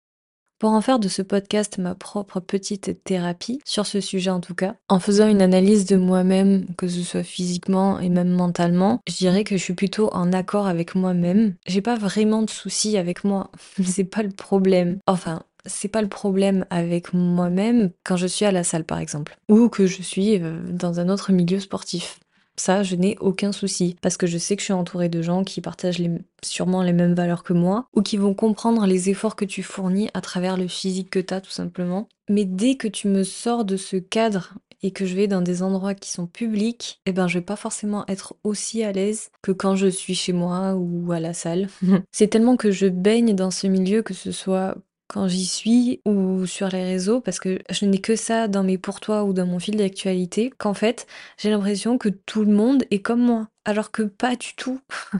pour 0.58 0.70
en 0.70 0.80
faire 0.80 0.98
de 0.98 1.08
ce 1.08 1.22
podcast 1.22 1.78
ma 1.78 1.94
propre 1.94 2.40
petite 2.40 3.02
thérapie, 3.04 3.60
sur 3.64 3.86
ce 3.86 4.00
sujet 4.00 4.30
en 4.30 4.40
tout 4.40 4.54
cas, 4.54 4.74
en 4.88 5.00
faisant 5.00 5.28
une 5.28 5.42
analyse 5.42 5.86
de 5.86 5.96
moi-même, 5.96 6.66
que 6.76 6.88
ce 6.88 7.02
soit 7.02 7.22
physiquement 7.22 8.00
et 8.00 8.08
même 8.08 8.30
mentalement, 8.30 9.00
je 9.08 9.16
dirais 9.16 9.44
que 9.44 9.56
je 9.56 9.62
suis 9.62 9.74
plutôt 9.74 10.08
en 10.12 10.32
accord 10.32 10.66
avec 10.66 10.94
moi-même. 10.94 11.54
J'ai 11.66 11.82
pas 11.82 11.96
vraiment 11.96 12.42
de 12.42 12.50
soucis 12.50 12.96
avec 12.96 13.24
moi, 13.24 13.50
c'est 13.84 14.04
pas 14.04 14.22
le 14.22 14.30
problème. 14.30 14.98
Enfin, 15.06 15.42
c'est 15.66 15.88
pas 15.88 16.02
le 16.02 16.08
problème 16.08 16.64
avec 16.70 17.12
moi-même 17.12 17.90
quand 18.04 18.16
je 18.16 18.26
suis 18.26 18.44
à 18.44 18.52
la 18.52 18.64
salle 18.64 18.84
par 18.84 18.98
exemple, 18.98 19.36
ou 19.48 19.68
que 19.68 19.86
je 19.86 20.02
suis 20.02 20.40
euh, 20.40 20.60
dans 20.70 21.00
un 21.00 21.08
autre 21.08 21.32
milieu 21.32 21.60
sportif. 21.60 22.20
Ça, 22.58 22.82
je 22.82 22.96
n'ai 22.96 23.16
aucun 23.20 23.52
souci 23.52 23.96
parce 24.00 24.16
que 24.16 24.26
je 24.26 24.38
sais 24.38 24.56
que 24.56 24.60
je 24.60 24.66
suis 24.66 24.72
entourée 24.72 25.08
de 25.08 25.22
gens 25.22 25.44
qui 25.44 25.60
partagent 25.60 26.02
sûrement 26.42 26.82
les 26.82 26.92
mêmes 26.92 27.14
valeurs 27.14 27.42
que 27.42 27.52
moi 27.52 27.86
ou 27.94 28.02
qui 28.02 28.16
vont 28.16 28.34
comprendre 28.34 28.86
les 28.86 29.10
efforts 29.10 29.36
que 29.36 29.44
tu 29.44 29.62
fournis 29.62 30.08
à 30.14 30.20
travers 30.20 30.56
le 30.56 30.68
physique 30.68 31.10
que 31.10 31.18
tu 31.18 31.34
as 31.34 31.40
tout 31.40 31.50
simplement. 31.50 32.08
Mais 32.28 32.44
dès 32.44 32.76
que 32.76 32.88
tu 32.88 33.08
me 33.08 33.24
sors 33.24 33.64
de 33.64 33.76
ce 33.76 33.96
cadre 33.96 34.54
et 34.82 34.90
que 34.90 35.06
je 35.06 35.14
vais 35.14 35.26
dans 35.26 35.42
des 35.42 35.62
endroits 35.62 35.94
qui 35.94 36.10
sont 36.10 36.26
publics, 36.26 37.00
eh 37.06 37.12
ben 37.12 37.28
je 37.28 37.38
vais 37.38 37.44
pas 37.44 37.56
forcément 37.56 38.04
être 38.08 38.36
aussi 38.44 38.82
à 38.82 38.92
l'aise 38.92 39.30
que 39.42 39.52
quand 39.52 39.74
je 39.74 39.88
suis 39.88 40.14
chez 40.14 40.32
moi 40.32 40.74
ou 40.74 41.12
à 41.12 41.20
la 41.20 41.34
salle. 41.34 41.68
C'est 42.12 42.28
tellement 42.28 42.56
que 42.56 42.70
je 42.70 42.86
baigne 42.86 43.34
dans 43.34 43.50
ce 43.50 43.66
milieu 43.66 44.02
que 44.02 44.14
ce 44.14 44.32
soit 44.32 44.76
quand 45.08 45.28
j'y 45.28 45.46
suis 45.46 46.00
ou 46.04 46.46
sur 46.46 46.68
les 46.68 46.84
réseaux 46.84 47.20
parce 47.20 47.38
que 47.40 47.58
je 47.70 47.86
n'ai 47.86 48.00
que 48.00 48.16
ça 48.16 48.48
dans 48.48 48.64
mes 48.64 48.78
pour 48.78 49.00
toi 49.00 49.24
ou 49.24 49.32
dans 49.32 49.46
mon 49.46 49.58
fil 49.58 49.76
d'actualité 49.76 50.50
qu'en 50.58 50.74
fait 50.74 51.06
j'ai 51.38 51.50
l'impression 51.50 51.98
que 51.98 52.08
tout 52.08 52.44
le 52.44 52.52
monde 52.52 52.84
est 52.90 53.00
comme 53.02 53.20
moi 53.22 53.48
alors 53.66 53.90
que 53.90 54.02
pas 54.02 54.36
du 54.36 54.54
tout. 54.56 54.80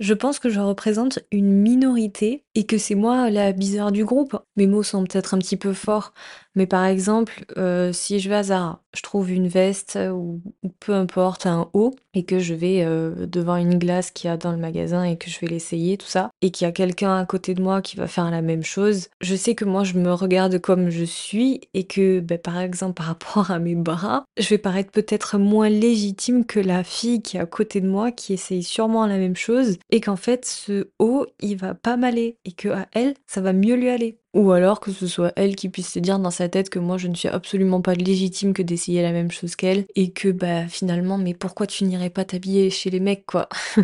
je 0.00 0.14
pense 0.14 0.38
que 0.38 0.48
je 0.48 0.60
représente 0.60 1.18
une 1.30 1.52
minorité 1.52 2.44
et 2.54 2.64
que 2.64 2.78
c'est 2.78 2.94
moi 2.94 3.28
la 3.28 3.52
bizarre 3.52 3.92
du 3.92 4.04
groupe. 4.04 4.36
Mes 4.56 4.66
mots 4.66 4.82
sont 4.82 5.04
peut-être 5.04 5.34
un 5.34 5.38
petit 5.38 5.56
peu 5.56 5.72
forts, 5.72 6.12
mais 6.54 6.66
par 6.66 6.84
exemple, 6.84 7.44
euh, 7.56 7.92
si 7.92 8.20
je 8.20 8.28
vais 8.28 8.36
à 8.36 8.42
Zara, 8.42 8.82
je 8.94 9.02
trouve 9.02 9.30
une 9.30 9.48
veste 9.48 9.98
ou, 10.12 10.40
peu 10.80 10.92
importe 10.92 11.46
un 11.46 11.70
haut 11.72 11.94
et 12.14 12.24
que 12.24 12.38
je 12.38 12.52
vais 12.52 12.84
euh, 12.84 13.26
devant 13.26 13.56
une 13.56 13.78
glace 13.78 14.10
qu'il 14.10 14.28
y 14.28 14.30
a 14.30 14.36
dans 14.36 14.52
le 14.52 14.58
magasin 14.58 15.04
et 15.04 15.16
que 15.16 15.30
je 15.30 15.40
vais 15.40 15.46
l'essayer, 15.46 15.96
tout 15.96 16.06
ça, 16.06 16.30
et 16.42 16.50
qu'il 16.50 16.66
y 16.66 16.68
a 16.68 16.72
quelqu'un 16.72 17.16
à 17.16 17.24
côté 17.24 17.54
de 17.54 17.62
moi 17.62 17.80
qui 17.80 17.96
va 17.96 18.06
faire 18.06 18.30
la 18.30 18.42
même 18.42 18.62
chose, 18.62 19.08
je 19.20 19.34
sais 19.34 19.54
que 19.54 19.64
moi 19.64 19.82
je 19.82 19.94
me 19.94 20.12
regarde 20.12 20.58
comme 20.58 20.90
je 20.90 21.04
suis 21.04 21.62
et 21.74 21.84
que 21.84 22.20
ben, 22.20 22.38
par 22.38 22.58
exemple 22.60 22.94
par 22.94 23.06
rapport 23.06 23.50
à 23.50 23.58
mes 23.58 23.74
bras, 23.74 24.24
je 24.38 24.48
vais 24.48 24.58
paraître 24.58 24.90
peut-être 24.90 25.38
moins 25.38 25.70
légitime 25.70 26.44
que 26.44 26.60
la 26.60 26.84
fille 26.84 27.22
qui 27.22 27.38
est 27.38 27.40
à 27.40 27.46
côté 27.46 27.71
de 27.80 27.88
moi 27.88 28.12
qui 28.12 28.32
essaye 28.34 28.62
sûrement 28.62 29.06
la 29.06 29.18
même 29.18 29.36
chose 29.36 29.78
et 29.90 30.00
qu'en 30.00 30.16
fait 30.16 30.44
ce 30.44 30.90
haut 30.98 31.26
il 31.40 31.56
va 31.56 31.74
pas 31.74 31.96
m'aller 31.96 32.38
et 32.44 32.52
que 32.52 32.68
à 32.68 32.86
elle 32.92 33.14
ça 33.26 33.40
va 33.40 33.52
mieux 33.52 33.74
lui 33.76 33.88
aller. 33.88 34.21
Ou 34.34 34.52
alors 34.52 34.80
que 34.80 34.92
ce 34.92 35.06
soit 35.06 35.32
elle 35.36 35.56
qui 35.56 35.68
puisse 35.68 35.92
se 35.92 35.98
dire 35.98 36.18
dans 36.18 36.30
sa 36.30 36.48
tête 36.48 36.70
que 36.70 36.78
moi 36.78 36.96
je 36.96 37.08
ne 37.08 37.14
suis 37.14 37.28
absolument 37.28 37.82
pas 37.82 37.94
légitime 37.94 38.54
que 38.54 38.62
d'essayer 38.62 39.02
la 39.02 39.12
même 39.12 39.30
chose 39.30 39.56
qu'elle 39.56 39.84
et 39.94 40.10
que 40.10 40.28
bah 40.28 40.66
finalement 40.68 41.18
mais 41.18 41.34
pourquoi 41.34 41.66
tu 41.66 41.84
n'irais 41.84 42.10
pas 42.10 42.24
t'habiller 42.24 42.70
chez 42.70 42.90
les 42.90 43.00
mecs 43.00 43.26
quoi? 43.26 43.48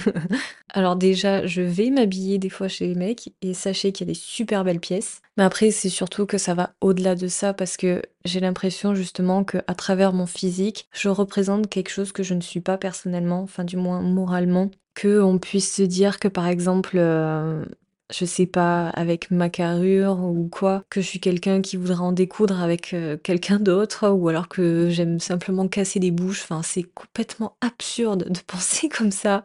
Alors 0.70 0.96
déjà 0.96 1.46
je 1.46 1.62
vais 1.62 1.90
m'habiller 1.90 2.38
des 2.38 2.50
fois 2.50 2.68
chez 2.68 2.86
les 2.86 2.94
mecs 2.94 3.32
et 3.42 3.54
sachez 3.54 3.92
qu'il 3.92 4.06
y 4.06 4.10
a 4.10 4.12
des 4.12 4.18
super 4.18 4.64
belles 4.64 4.80
pièces. 4.80 5.20
Mais 5.36 5.44
après 5.44 5.70
c'est 5.70 5.88
surtout 5.88 6.26
que 6.26 6.38
ça 6.38 6.54
va 6.54 6.72
au-delà 6.80 7.14
de 7.14 7.28
ça 7.28 7.52
parce 7.52 7.76
que 7.76 8.02
j'ai 8.24 8.40
l'impression 8.40 8.94
justement 8.94 9.44
que 9.44 9.58
à 9.66 9.74
travers 9.74 10.12
mon 10.12 10.26
physique 10.26 10.88
je 10.92 11.08
représente 11.08 11.68
quelque 11.68 11.90
chose 11.90 12.12
que 12.12 12.22
je 12.22 12.34
ne 12.34 12.40
suis 12.40 12.60
pas 12.60 12.78
personnellement 12.78 13.42
enfin 13.42 13.64
du 13.64 13.76
moins 13.76 14.00
moralement 14.00 14.70
que 14.94 15.20
on 15.20 15.38
puisse 15.38 15.74
se 15.74 15.82
dire 15.82 16.18
que 16.18 16.28
par 16.28 16.48
exemple 16.48 16.96
euh, 16.96 17.64
je 18.12 18.24
sais 18.24 18.46
pas, 18.46 18.88
avec 18.90 19.30
ma 19.30 19.50
carrure 19.50 20.18
ou 20.20 20.48
quoi, 20.48 20.84
que 20.90 21.00
je 21.00 21.06
suis 21.06 21.20
quelqu'un 21.20 21.60
qui 21.60 21.76
voudrait 21.76 22.00
en 22.00 22.12
découdre 22.12 22.60
avec 22.62 22.94
euh, 22.94 23.16
quelqu'un 23.16 23.58
d'autre, 23.58 24.08
ou 24.08 24.28
alors 24.28 24.48
que 24.48 24.88
j'aime 24.90 25.20
simplement 25.20 25.68
casser 25.68 26.00
des 26.00 26.10
bouches. 26.10 26.42
Enfin, 26.42 26.62
c'est 26.62 26.84
complètement 26.84 27.56
absurde 27.60 28.30
de 28.30 28.40
penser 28.46 28.88
comme 28.88 29.10
ça. 29.10 29.44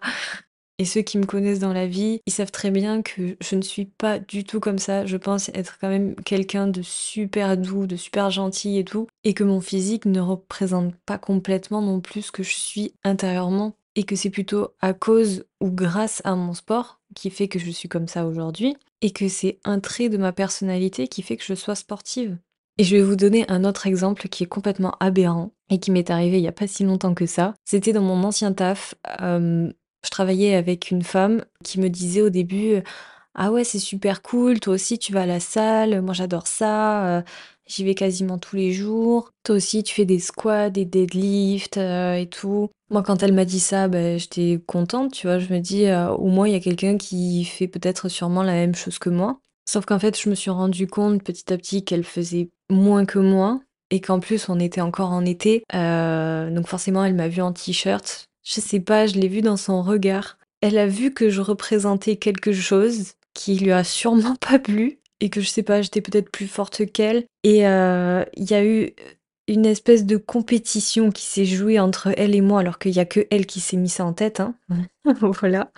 Et 0.80 0.86
ceux 0.86 1.02
qui 1.02 1.20
me 1.20 1.26
connaissent 1.26 1.60
dans 1.60 1.74
la 1.74 1.86
vie, 1.88 2.22
ils 2.26 2.34
savent 2.34 2.52
très 2.52 2.72
bien 2.72 3.04
que 3.04 3.38
je 3.40 3.56
ne 3.56 3.62
suis 3.62 3.86
pas 3.86 4.18
du 4.18 4.44
tout 4.44 4.60
comme 4.60 4.80
ça. 4.80 5.06
Je 5.06 5.18
pense 5.18 5.50
être 5.50 5.78
quand 5.80 5.90
même 5.90 6.16
quelqu'un 6.16 6.68
de 6.68 6.82
super 6.82 7.58
doux, 7.58 7.86
de 7.86 7.96
super 7.96 8.32
gentil 8.32 8.80
et 8.80 8.84
tout. 8.84 9.08
Et 9.24 9.36
que 9.36 9.44
mon 9.44 9.62
physique 9.62 10.06
ne 10.06 10.20
représente 10.20 10.96
pas 11.06 11.20
complètement 11.20 11.82
non 11.82 12.02
plus 12.02 12.24
ce 12.24 12.32
que 12.32 12.44
je 12.44 12.56
suis 12.56 12.96
intérieurement 13.04 13.76
et 13.96 14.04
que 14.04 14.16
c'est 14.16 14.30
plutôt 14.30 14.70
à 14.82 14.94
cause 14.94 15.46
ou 15.62 15.70
grâce 15.70 16.22
à 16.26 16.36
mon 16.36 16.54
sport 16.54 17.00
qui 17.16 17.30
fait 17.30 17.48
que 17.48 17.60
je 17.60 17.70
suis 17.70 17.90
comme 17.90 18.08
ça 18.08 18.26
aujourd'hui 18.26 18.76
et 19.02 19.12
que 19.12 19.28
c'est 19.28 19.60
un 19.64 19.80
trait 19.80 20.10
de 20.10 20.18
ma 20.18 20.32
personnalité 20.32 21.08
qui 21.08 21.22
fait 21.22 21.38
que 21.38 21.44
je 21.44 21.54
sois 21.54 21.76
sportive. 21.76 22.38
Et 22.80 22.84
je 22.84 22.96
vais 22.96 23.04
vous 23.04 23.16
donner 23.16 23.46
un 23.50 23.66
autre 23.66 23.86
exemple 23.86 24.28
qui 24.30 24.44
est 24.44 24.48
complètement 24.48 24.96
aberrant 25.00 25.52
et 25.70 25.80
qui 25.80 25.92
m'est 25.92 26.10
arrivé 26.10 26.38
il 26.38 26.42
n'y 26.42 26.48
a 26.48 26.54
pas 26.54 26.68
si 26.68 26.84
longtemps 26.84 27.14
que 27.14 27.28
ça. 27.28 27.54
C'était 27.66 27.94
dans 27.94 28.02
mon 28.02 28.24
ancien 28.24 28.52
taf. 28.52 28.96
Je 30.04 30.10
travaillais 30.10 30.56
avec 30.56 30.92
une 30.92 31.04
femme 31.04 31.46
qui 31.64 31.80
me 31.80 31.90
disait 31.90 32.22
au 32.22 32.30
début 32.30 32.82
Ah 33.36 33.52
ouais, 33.52 33.64
c'est 33.64 33.80
super 33.80 34.22
cool, 34.22 34.60
toi 34.60 34.74
aussi 34.74 35.00
tu 35.00 35.14
vas 35.14 35.22
à 35.22 35.26
la 35.26 35.40
salle, 35.40 36.02
moi 36.02 36.14
j'adore 36.14 36.48
ça, 36.48 37.06
euh, 37.06 37.22
J'y 37.66 37.84
vais 37.84 37.96
quasiment 37.96 38.38
tous 38.38 38.56
les 38.56 38.74
jours. 38.74 39.32
Toi 39.44 39.56
aussi, 39.56 39.84
tu 39.84 39.96
fais 39.96 40.06
des 40.06 40.20
squats, 40.20 40.70
des 40.70 40.86
deadlifts 40.86 41.78
euh, 41.78 42.16
et 42.16 42.28
tout. 42.28 42.70
Moi, 42.90 43.04
quand 43.04 43.24
elle 43.24 43.34
m'a 43.34 43.46
dit 43.46 43.60
ça, 43.60 43.88
ben, 43.88 44.20
j'étais 44.20 44.62
contente, 44.66 45.14
tu 45.14 45.28
vois. 45.28 45.40
Je 45.40 45.54
me 45.54 45.60
dis, 45.60 45.86
euh, 45.86 46.10
au 46.10 46.28
moins, 46.28 46.48
il 46.48 46.54
y 46.54 46.58
a 46.58 46.60
quelqu'un 46.60 46.98
qui 46.98 47.46
fait 47.46 47.68
peut-être 47.68 48.10
sûrement 48.10 48.44
la 48.44 48.54
même 48.54 48.76
chose 48.76 49.00
que 49.00 49.10
moi. 49.10 49.40
Sauf 49.66 49.86
qu'en 49.86 50.00
fait, 50.00 50.20
je 50.20 50.30
me 50.30 50.36
suis 50.36 50.52
rendu 50.52 50.88
compte 50.88 51.24
petit 51.24 51.52
à 51.54 51.58
petit 51.58 51.86
qu'elle 51.86 52.04
faisait 52.04 52.50
moins 52.70 53.06
que 53.06 53.20
moi 53.20 53.62
et 53.92 54.02
qu'en 54.02 54.20
plus, 54.20 54.50
on 54.50 54.60
était 54.60 54.82
encore 54.82 55.12
en 55.12 55.26
été. 55.26 55.64
Euh, 55.74 56.50
donc 56.50 56.68
forcément, 56.68 57.06
elle 57.06 57.16
m'a 57.16 57.30
vu 57.30 57.42
en 57.42 57.54
t-shirt. 57.54 58.26
Je 58.44 58.60
sais 58.60 58.82
pas, 58.82 59.08
je 59.08 59.16
l'ai 59.16 59.30
vu 59.30 59.42
dans 59.42 59.58
son 59.58 59.82
regard. 59.82 60.38
Elle 60.62 60.78
a 60.78 60.88
vu 60.88 61.14
que 61.14 61.30
je 61.30 61.42
représentais 61.42 62.18
quelque 62.18 62.52
chose 62.52 63.14
qui 63.34 63.56
lui 63.56 63.72
a 63.72 63.84
sûrement 63.84 64.36
pas 64.40 64.60
plu 64.60 65.00
et 65.24 65.30
que 65.30 65.40
je 65.40 65.48
sais 65.48 65.64
pas, 65.64 65.82
j'étais 65.82 66.02
peut-être 66.02 66.30
plus 66.30 66.50
forte 66.50 66.86
qu'elle. 66.92 67.24
Et 67.44 67.66
euh, 67.66 68.26
il 68.36 68.52
y 68.52 68.54
a 68.54 68.66
eu 68.66 68.92
une 69.48 69.66
espèce 69.66 70.06
de 70.06 70.18
compétition 70.18 71.12
qui 71.12 71.24
s'est 71.24 71.46
jouée 71.46 71.80
entre 71.80 72.14
elle 72.18 72.36
et 72.36 72.42
moi, 72.42 72.60
alors 72.60 72.78
qu'il 72.78 72.92
y 72.92 73.00
a 73.00 73.06
que 73.06 73.26
elle 73.32 73.46
qui 73.46 73.62
s'est 73.62 73.78
mis 73.78 73.88
ça 73.88 74.04
en 74.04 74.12
tête. 74.12 74.42
Hein. 74.42 74.56
voilà. 75.22 75.72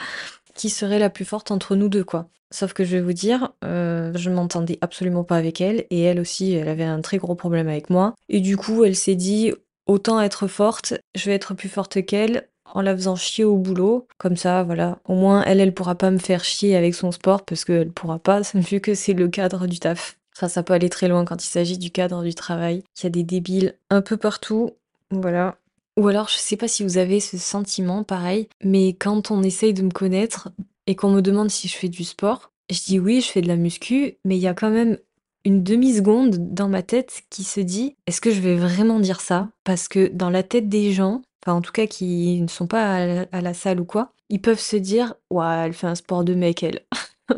Qui 0.55 0.71
serait 0.71 0.97
la 0.97 1.11
plus 1.11 1.25
forte 1.25 1.51
entre 1.51 1.75
nous 1.75 1.89
deux, 1.89 2.03
quoi. 2.03 2.27
Sauf 2.51 2.73
que 2.73 2.83
je 2.83 2.97
vais 2.97 3.01
vous 3.01 3.13
dire, 3.13 3.51
euh, 3.63 4.11
je 4.15 4.31
m'entendais 4.31 4.79
absolument 4.81 5.23
pas 5.23 5.37
avec 5.37 5.61
elle, 5.61 5.85
et 5.91 6.01
elle 6.01 6.19
aussi, 6.19 6.53
elle 6.53 6.67
avait 6.67 6.83
un 6.83 7.01
très 7.01 7.17
gros 7.17 7.35
problème 7.35 7.67
avec 7.67 7.91
moi. 7.91 8.15
Et 8.29 8.39
du 8.39 8.57
coup, 8.57 8.83
elle 8.83 8.95
s'est 8.95 9.15
dit, 9.15 9.53
autant 9.85 10.19
être 10.21 10.47
forte, 10.47 10.95
je 11.13 11.25
vais 11.25 11.35
être 11.35 11.53
plus 11.53 11.69
forte 11.69 12.03
qu'elle, 12.03 12.49
en 12.75 12.81
la 12.81 12.95
faisant 12.95 13.15
chier 13.15 13.45
au 13.45 13.57
boulot. 13.57 14.07
Comme 14.17 14.35
ça, 14.35 14.63
voilà. 14.63 14.99
Au 15.05 15.15
moins, 15.15 15.43
elle, 15.45 15.61
elle 15.61 15.73
pourra 15.73 15.95
pas 15.95 16.11
me 16.11 16.19
faire 16.19 16.43
chier 16.43 16.75
avec 16.75 16.93
son 16.93 17.11
sport 17.11 17.43
parce 17.43 17.65
qu'elle 17.65 17.91
pourra 17.91 18.19
pas, 18.19 18.41
vu 18.53 18.81
que 18.81 18.93
c'est 18.93 19.13
le 19.13 19.27
cadre 19.27 19.65
du 19.65 19.79
taf. 19.79 20.19
Enfin, 20.35 20.49
ça 20.49 20.61
peut 20.61 20.73
aller 20.73 20.89
très 20.89 21.07
loin 21.07 21.23
quand 21.23 21.43
il 21.43 21.47
s'agit 21.47 21.77
du 21.77 21.89
cadre 21.89 22.21
du 22.21 22.35
travail. 22.35 22.83
Il 22.99 23.03
y 23.03 23.07
a 23.07 23.09
des 23.09 23.23
débiles 23.23 23.75
un 23.89 24.01
peu 24.01 24.17
partout. 24.17 24.71
Voilà. 25.09 25.55
Ou 25.97 26.09
alors, 26.09 26.27
je 26.27 26.35
sais 26.35 26.57
pas 26.57 26.67
si 26.67 26.83
vous 26.83 26.97
avez 26.97 27.21
ce 27.21 27.37
sentiment, 27.37 28.03
pareil, 28.03 28.49
mais 28.61 28.89
quand 28.89 29.31
on 29.31 29.41
essaye 29.41 29.73
de 29.73 29.81
me 29.81 29.91
connaître 29.91 30.49
et 30.87 30.95
qu'on 30.95 31.11
me 31.11 31.21
demande 31.21 31.49
si 31.49 31.69
je 31.69 31.77
fais 31.77 31.87
du 31.87 32.03
sport, 32.03 32.51
je 32.69 32.81
dis 32.83 32.99
oui, 32.99 33.21
je 33.21 33.31
fais 33.31 33.41
de 33.41 33.47
la 33.47 33.55
muscu, 33.55 34.17
mais 34.25 34.35
il 34.35 34.41
y 34.41 34.47
a 34.47 34.53
quand 34.53 34.69
même 34.69 34.97
une 35.45 35.63
demi-seconde 35.63 36.53
dans 36.53 36.67
ma 36.67 36.81
tête 36.81 37.21
qui 37.29 37.45
se 37.45 37.61
dit 37.61 37.95
est-ce 38.07 38.19
que 38.19 38.31
je 38.31 38.41
vais 38.41 38.55
vraiment 38.55 38.99
dire 38.99 39.21
ça? 39.21 39.49
Parce 39.63 39.87
que 39.87 40.07
dans 40.07 40.29
la 40.29 40.43
tête 40.43 40.67
des 40.67 40.91
gens, 40.91 41.21
enfin 41.45 41.57
en 41.57 41.61
tout 41.61 41.71
cas 41.71 41.87
qui 41.87 42.41
ne 42.41 42.47
sont 42.47 42.67
pas 42.67 43.25
à 43.31 43.41
la, 43.41 43.53
salle 43.53 43.79
ou 43.79 43.85
quoi, 43.85 44.11
ils 44.29 44.41
peuvent 44.41 44.59
se 44.59 44.75
dire 44.75 45.15
ouais, 45.29 45.45
elle 45.65 45.73
fait 45.73 45.87
un 45.87 45.95
sport 45.95 46.23
de 46.23 46.33
mec 46.33 46.63
elle. 46.63 46.81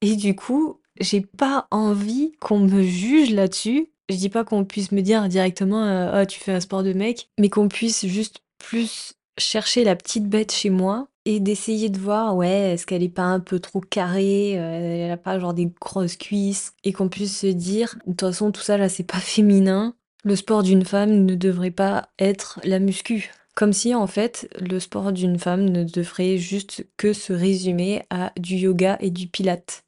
et 0.00 0.16
du 0.16 0.34
coup, 0.34 0.80
j'ai 1.00 1.20
pas 1.20 1.66
envie 1.70 2.32
qu'on 2.40 2.60
me 2.60 2.82
juge 2.82 3.32
là-dessus. 3.32 3.88
Je 4.08 4.16
dis 4.16 4.28
pas 4.28 4.44
qu'on 4.44 4.64
puisse 4.64 4.92
me 4.92 5.02
dire 5.02 5.28
directement 5.28 6.10
oh, 6.14 6.24
tu 6.26 6.40
fais 6.40 6.52
un 6.52 6.60
sport 6.60 6.82
de 6.82 6.92
mec, 6.92 7.28
mais 7.38 7.48
qu'on 7.48 7.68
puisse 7.68 8.06
juste 8.06 8.40
plus 8.58 9.14
chercher 9.38 9.84
la 9.84 9.96
petite 9.96 10.28
bête 10.28 10.52
chez 10.52 10.70
moi 10.70 11.08
et 11.24 11.40
d'essayer 11.40 11.88
de 11.88 11.98
voir 11.98 12.36
ouais 12.36 12.72
est-ce 12.72 12.86
qu'elle 12.86 13.02
est 13.02 13.08
pas 13.08 13.22
un 13.22 13.40
peu 13.40 13.60
trop 13.60 13.80
carrée 13.80 14.58
euh, 14.58 15.04
elle 15.04 15.10
a 15.10 15.16
pas 15.16 15.38
genre 15.38 15.54
des 15.54 15.70
grosses 15.80 16.16
cuisses. 16.16 16.72
Et 16.84 16.92
qu'on 16.92 17.08
puisse 17.08 17.38
se 17.38 17.46
dire 17.46 17.96
de 18.06 18.12
toute 18.12 18.20
façon 18.20 18.52
tout 18.52 18.62
ça 18.62 18.76
là 18.76 18.88
c'est 18.88 19.04
pas 19.04 19.18
féminin. 19.18 19.94
Le 20.22 20.36
sport 20.36 20.62
d'une 20.62 20.84
femme 20.84 21.24
ne 21.24 21.34
devrait 21.34 21.70
pas 21.70 22.08
être 22.18 22.60
la 22.62 22.78
muscu 22.78 23.30
comme 23.54 23.72
si 23.72 23.94
en 23.94 24.06
fait 24.06 24.48
le 24.60 24.80
sport 24.80 25.12
d'une 25.12 25.38
femme 25.38 25.68
ne 25.68 25.84
devrait 25.84 26.38
juste 26.38 26.86
que 26.96 27.12
se 27.12 27.32
résumer 27.32 28.02
à 28.10 28.32
du 28.38 28.56
yoga 28.56 28.96
et 29.00 29.10
du 29.10 29.28
pilate. 29.28 29.84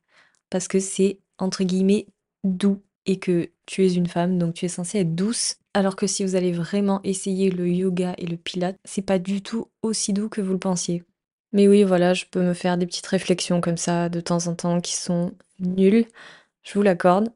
Parce 0.51 0.69
que 0.69 0.81
c'est 0.81 1.21
entre 1.39 1.65
guillemets 1.65 2.07
doux 2.45 2.83
et 3.07 3.19
que 3.19 3.51
tu 3.67 3.85
es 3.85 3.93
une 3.95 4.07
femme 4.07 4.39
donc 4.39 4.55
tu 4.55 4.67
es 4.67 4.69
censée 4.69 4.99
être 4.99 5.15
douce. 5.15 5.57
Alors 5.75 5.97
que 5.97 6.07
si 6.07 6.25
vous 6.25 6.37
allez 6.37 6.53
vraiment 6.53 7.01
essayer 7.03 7.51
le 7.51 7.69
yoga 7.69 8.15
et 8.19 8.27
le 8.27 8.37
pilate, 8.37 8.79
c'est 8.85 9.03
pas 9.03 9.19
du 9.19 9.43
tout 9.43 9.71
aussi 9.83 10.13
doux 10.13 10.29
que 10.29 10.43
vous 10.43 10.53
le 10.53 10.59
pensiez. 10.59 11.03
Mais 11.53 11.69
oui, 11.69 11.83
voilà, 11.85 12.15
je 12.15 12.25
peux 12.31 12.43
me 12.43 12.55
faire 12.55 12.79
des 12.79 12.87
petites 12.87 13.07
réflexions 13.07 13.61
comme 13.61 13.77
ça 13.77 14.09
de 14.09 14.21
temps 14.21 14.47
en 14.47 14.55
temps 14.55 14.81
qui 14.81 14.97
sont 14.97 15.33
nulles. 15.61 16.07
Je 16.63 16.75
vous 16.75 16.83
l'accorde. 16.83 17.33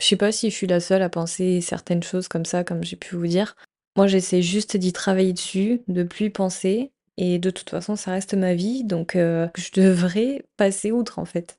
Je 0.00 0.06
sais 0.06 0.16
pas 0.16 0.32
si 0.32 0.50
je 0.50 0.54
suis 0.56 0.66
la 0.66 0.80
seule 0.80 1.02
à 1.02 1.08
penser 1.08 1.60
certaines 1.60 2.02
choses 2.02 2.28
comme 2.28 2.44
ça, 2.44 2.64
comme 2.64 2.84
j'ai 2.84 2.96
pu 2.96 3.16
vous 3.16 3.26
dire. 3.26 3.54
Moi, 3.96 4.06
j'essaie 4.06 4.42
juste 4.42 4.76
d'y 4.76 4.92
travailler 4.92 5.32
dessus, 5.32 5.82
de 5.88 6.02
plus 6.02 6.26
y 6.26 6.30
penser 6.30 6.90
et 7.16 7.38
de 7.38 7.50
toute 7.50 7.70
façon, 7.70 7.94
ça 7.96 8.10
reste 8.10 8.34
ma 8.34 8.54
vie, 8.54 8.82
donc 8.82 9.14
euh, 9.14 9.46
je 9.56 9.70
devrais 9.80 10.44
passer 10.56 10.90
outre, 10.90 11.18
en 11.18 11.24
fait. 11.24 11.58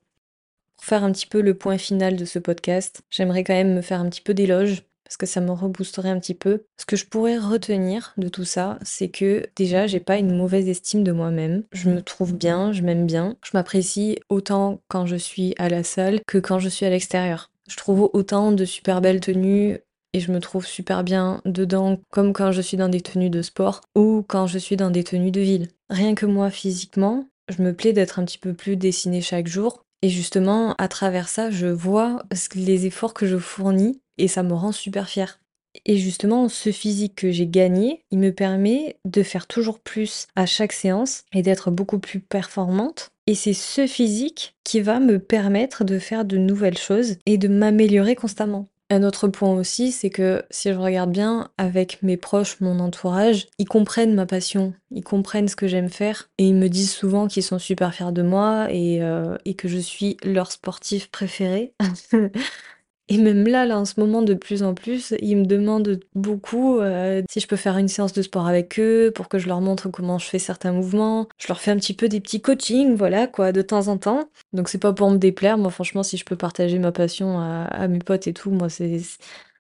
Pour 0.76 0.86
faire 0.86 1.04
un 1.04 1.12
petit 1.12 1.28
peu 1.28 1.42
le 1.42 1.54
point 1.54 1.78
final 1.78 2.18
de 2.18 2.26
ce 2.26 2.40
podcast, 2.40 3.02
j'aimerais 3.10 3.44
quand 3.44 3.54
même 3.54 3.74
me 3.74 3.82
faire 3.82 4.02
un 4.02 4.10
petit 4.10 4.22
peu 4.22 4.34
d'éloge 4.34 4.84
parce 5.06 5.18
que 5.18 5.26
ça 5.28 5.40
me 5.40 5.52
reboosterait 5.52 6.10
un 6.10 6.20
petit 6.20 6.34
peu. 6.34 6.64
Ce 6.78 6.86
que 6.86 6.96
je 6.96 7.06
pourrais 7.06 7.38
retenir 7.38 8.14
de 8.18 8.28
tout 8.28 8.44
ça, 8.44 8.80
c'est 8.82 9.10
que 9.10 9.46
déjà, 9.56 9.88
j'ai 9.88 10.00
pas 10.00 10.18
une 10.18 10.36
mauvaise 10.36 10.68
estime 10.68 11.04
de 11.04 11.12
moi-même. 11.12 11.64
Je 11.72 11.90
me 11.90 12.02
trouve 12.02 12.34
bien, 12.34 12.74
je 12.74 12.82
m'aime 12.82 13.06
bien. 13.06 13.38
Je 13.44 13.52
m'apprécie 13.54 14.20
autant 14.30 14.82
quand 14.88 15.06
je 15.06 15.16
suis 15.16 15.54
à 15.58 15.70
la 15.70 15.84
salle 15.84 16.20
que 16.28 16.40
quand 16.40 16.60
je 16.60 16.70
suis 16.70 16.88
à 16.88 16.90
l'extérieur. 16.90 17.52
Je 17.70 17.78
trouve 17.78 18.10
autant 18.14 18.52
de 18.52 18.66
super 18.66 19.00
belles 19.00 19.20
tenues 19.20 19.78
et 20.16 20.22
je 20.22 20.32
me 20.32 20.40
trouve 20.40 20.66
super 20.66 21.04
bien 21.04 21.42
dedans, 21.44 22.00
comme 22.10 22.32
quand 22.32 22.54
je 22.54 22.62
suis 22.62 22.78
dans 22.78 22.88
des 22.88 23.02
tenues 23.02 23.30
de 23.30 23.42
sport 23.42 23.82
ou 23.96 24.24
quand 24.26 24.48
je 24.48 24.58
suis 24.58 24.78
dans 24.78 24.90
des 24.90 25.04
tenues 25.04 25.30
de 25.30 25.42
ville. 25.42 25.68
Rien 25.90 26.16
que 26.16 26.26
moi 26.26 26.50
physiquement, 26.50 27.28
je 27.54 27.62
me 27.62 27.74
plais 27.74 27.92
d'être 27.92 28.18
un 28.18 28.24
petit 28.24 28.38
peu 28.38 28.54
plus 28.54 28.78
dessinée 28.78 29.20
chaque 29.20 29.48
jour. 29.48 29.84
Et 30.02 30.08
justement, 30.08 30.74
à 30.78 30.88
travers 30.88 31.28
ça, 31.28 31.52
je 31.52 31.68
vois 31.68 32.24
les 32.56 32.86
efforts 32.86 33.14
que 33.14 33.28
je 33.28 33.36
fournis 33.38 34.00
et 34.18 34.30
ça 34.30 34.42
me 34.42 34.54
rend 34.54 34.72
super 34.72 35.10
fière. 35.10 35.42
Et 35.86 35.98
justement, 35.98 36.48
ce 36.48 36.72
physique 36.72 37.16
que 37.16 37.32
j'ai 37.32 37.48
gagné, 37.48 38.02
il 38.10 38.20
me 38.20 38.32
permet 38.32 38.96
de 39.04 39.22
faire 39.22 39.48
toujours 39.48 39.80
plus 39.80 40.28
à 40.38 40.46
chaque 40.46 40.72
séance 40.72 41.24
et 41.34 41.42
d'être 41.42 41.72
beaucoup 41.72 42.00
plus 42.00 42.22
performante. 42.22 43.10
Et 43.28 43.36
c'est 43.36 43.54
ce 43.54 43.86
physique 43.86 44.56
qui 44.64 44.80
va 44.80 45.02
me 45.02 45.20
permettre 45.20 45.84
de 45.84 46.00
faire 46.00 46.24
de 46.24 46.38
nouvelles 46.38 46.78
choses 46.78 47.18
et 47.26 47.38
de 47.38 47.50
m'améliorer 47.50 48.16
constamment. 48.16 48.70
Un 48.92 49.02
autre 49.02 49.28
point 49.28 49.52
aussi, 49.52 49.92
c'est 49.92 50.12
que 50.12 50.44
si 50.52 50.72
je 50.72 50.78
regarde 50.78 51.12
bien 51.12 51.50
avec 51.58 52.04
mes 52.04 52.18
proches, 52.18 52.62
mon 52.62 52.80
entourage, 52.80 53.48
ils 53.58 53.68
comprennent 53.68 54.14
ma 54.14 54.28
passion, 54.28 54.76
ils 54.92 55.04
comprennent 55.04 55.48
ce 55.48 55.56
que 55.56 55.68
j'aime 55.68 55.90
faire 55.90 56.30
et 56.38 56.48
ils 56.48 56.54
me 56.54 56.68
disent 56.70 56.92
souvent 56.94 57.28
qu'ils 57.28 57.42
sont 57.42 57.58
super 57.58 57.96
fiers 57.96 58.12
de 58.12 58.22
moi 58.22 58.68
et, 58.70 59.02
euh, 59.02 59.38
que 59.58 59.68
je 59.68 59.80
suis 59.80 60.18
leur 60.24 60.52
sportif 60.52 61.10
préféré. 61.10 61.74
Et 63.08 63.20
même 63.20 63.48
là, 63.48 63.68
là, 63.68 63.78
en 63.78 63.86
ce 63.86 64.00
moment, 64.00 64.24
de 64.24 64.34
plus 64.34 64.64
en 64.64 64.74
plus, 64.74 65.14
ils 65.20 65.38
me 65.38 65.46
demandent 65.46 66.00
beaucoup, 66.16 66.80
heu, 66.80 67.24
si 67.30 67.40
je 67.40 67.48
peux 67.48 67.56
faire 67.56 67.78
une 67.78 67.88
séance 67.88 68.14
de 68.14 68.24
sport 68.24 68.48
avec 68.48 68.80
eux, 68.80 69.12
pour 69.14 69.30
que 69.30 69.38
je 69.38 69.48
leur 69.48 69.62
montre 69.62 69.90
comment 69.90 70.18
je 70.18 70.26
fais 70.28 70.40
certains 70.40 70.72
mouvements. 70.72 71.28
Je 71.38 71.48
leur 71.48 71.62
fais 71.62 71.70
un 71.72 71.78
petit 71.78 71.94
peu 71.94 72.10
des 72.10 72.20
petits 72.20 72.42
coachings, 72.42 72.96
voilà 72.96 73.28
quoi, 73.28 73.52
de 73.52 73.62
temps 73.62 73.90
en 73.90 73.98
temps. 74.00 74.28
Donc 74.54 74.70
c'est 74.70 74.80
pas 74.80 74.92
pour 74.94 75.12
me 75.12 75.18
déplaire, 75.18 75.58
moi 75.60 75.70
franchement, 75.70 76.02
si 76.02 76.18
je 76.18 76.26
peux 76.26 76.36
partager 76.36 76.80
ma 76.80 76.92
passion 76.92 77.40
à 77.40 77.66
à 77.66 77.88
mes 77.88 78.00
potes 78.00 78.26
et 78.28 78.34
tout, 78.34 78.50
moi 78.52 78.70
c'est 78.70 79.00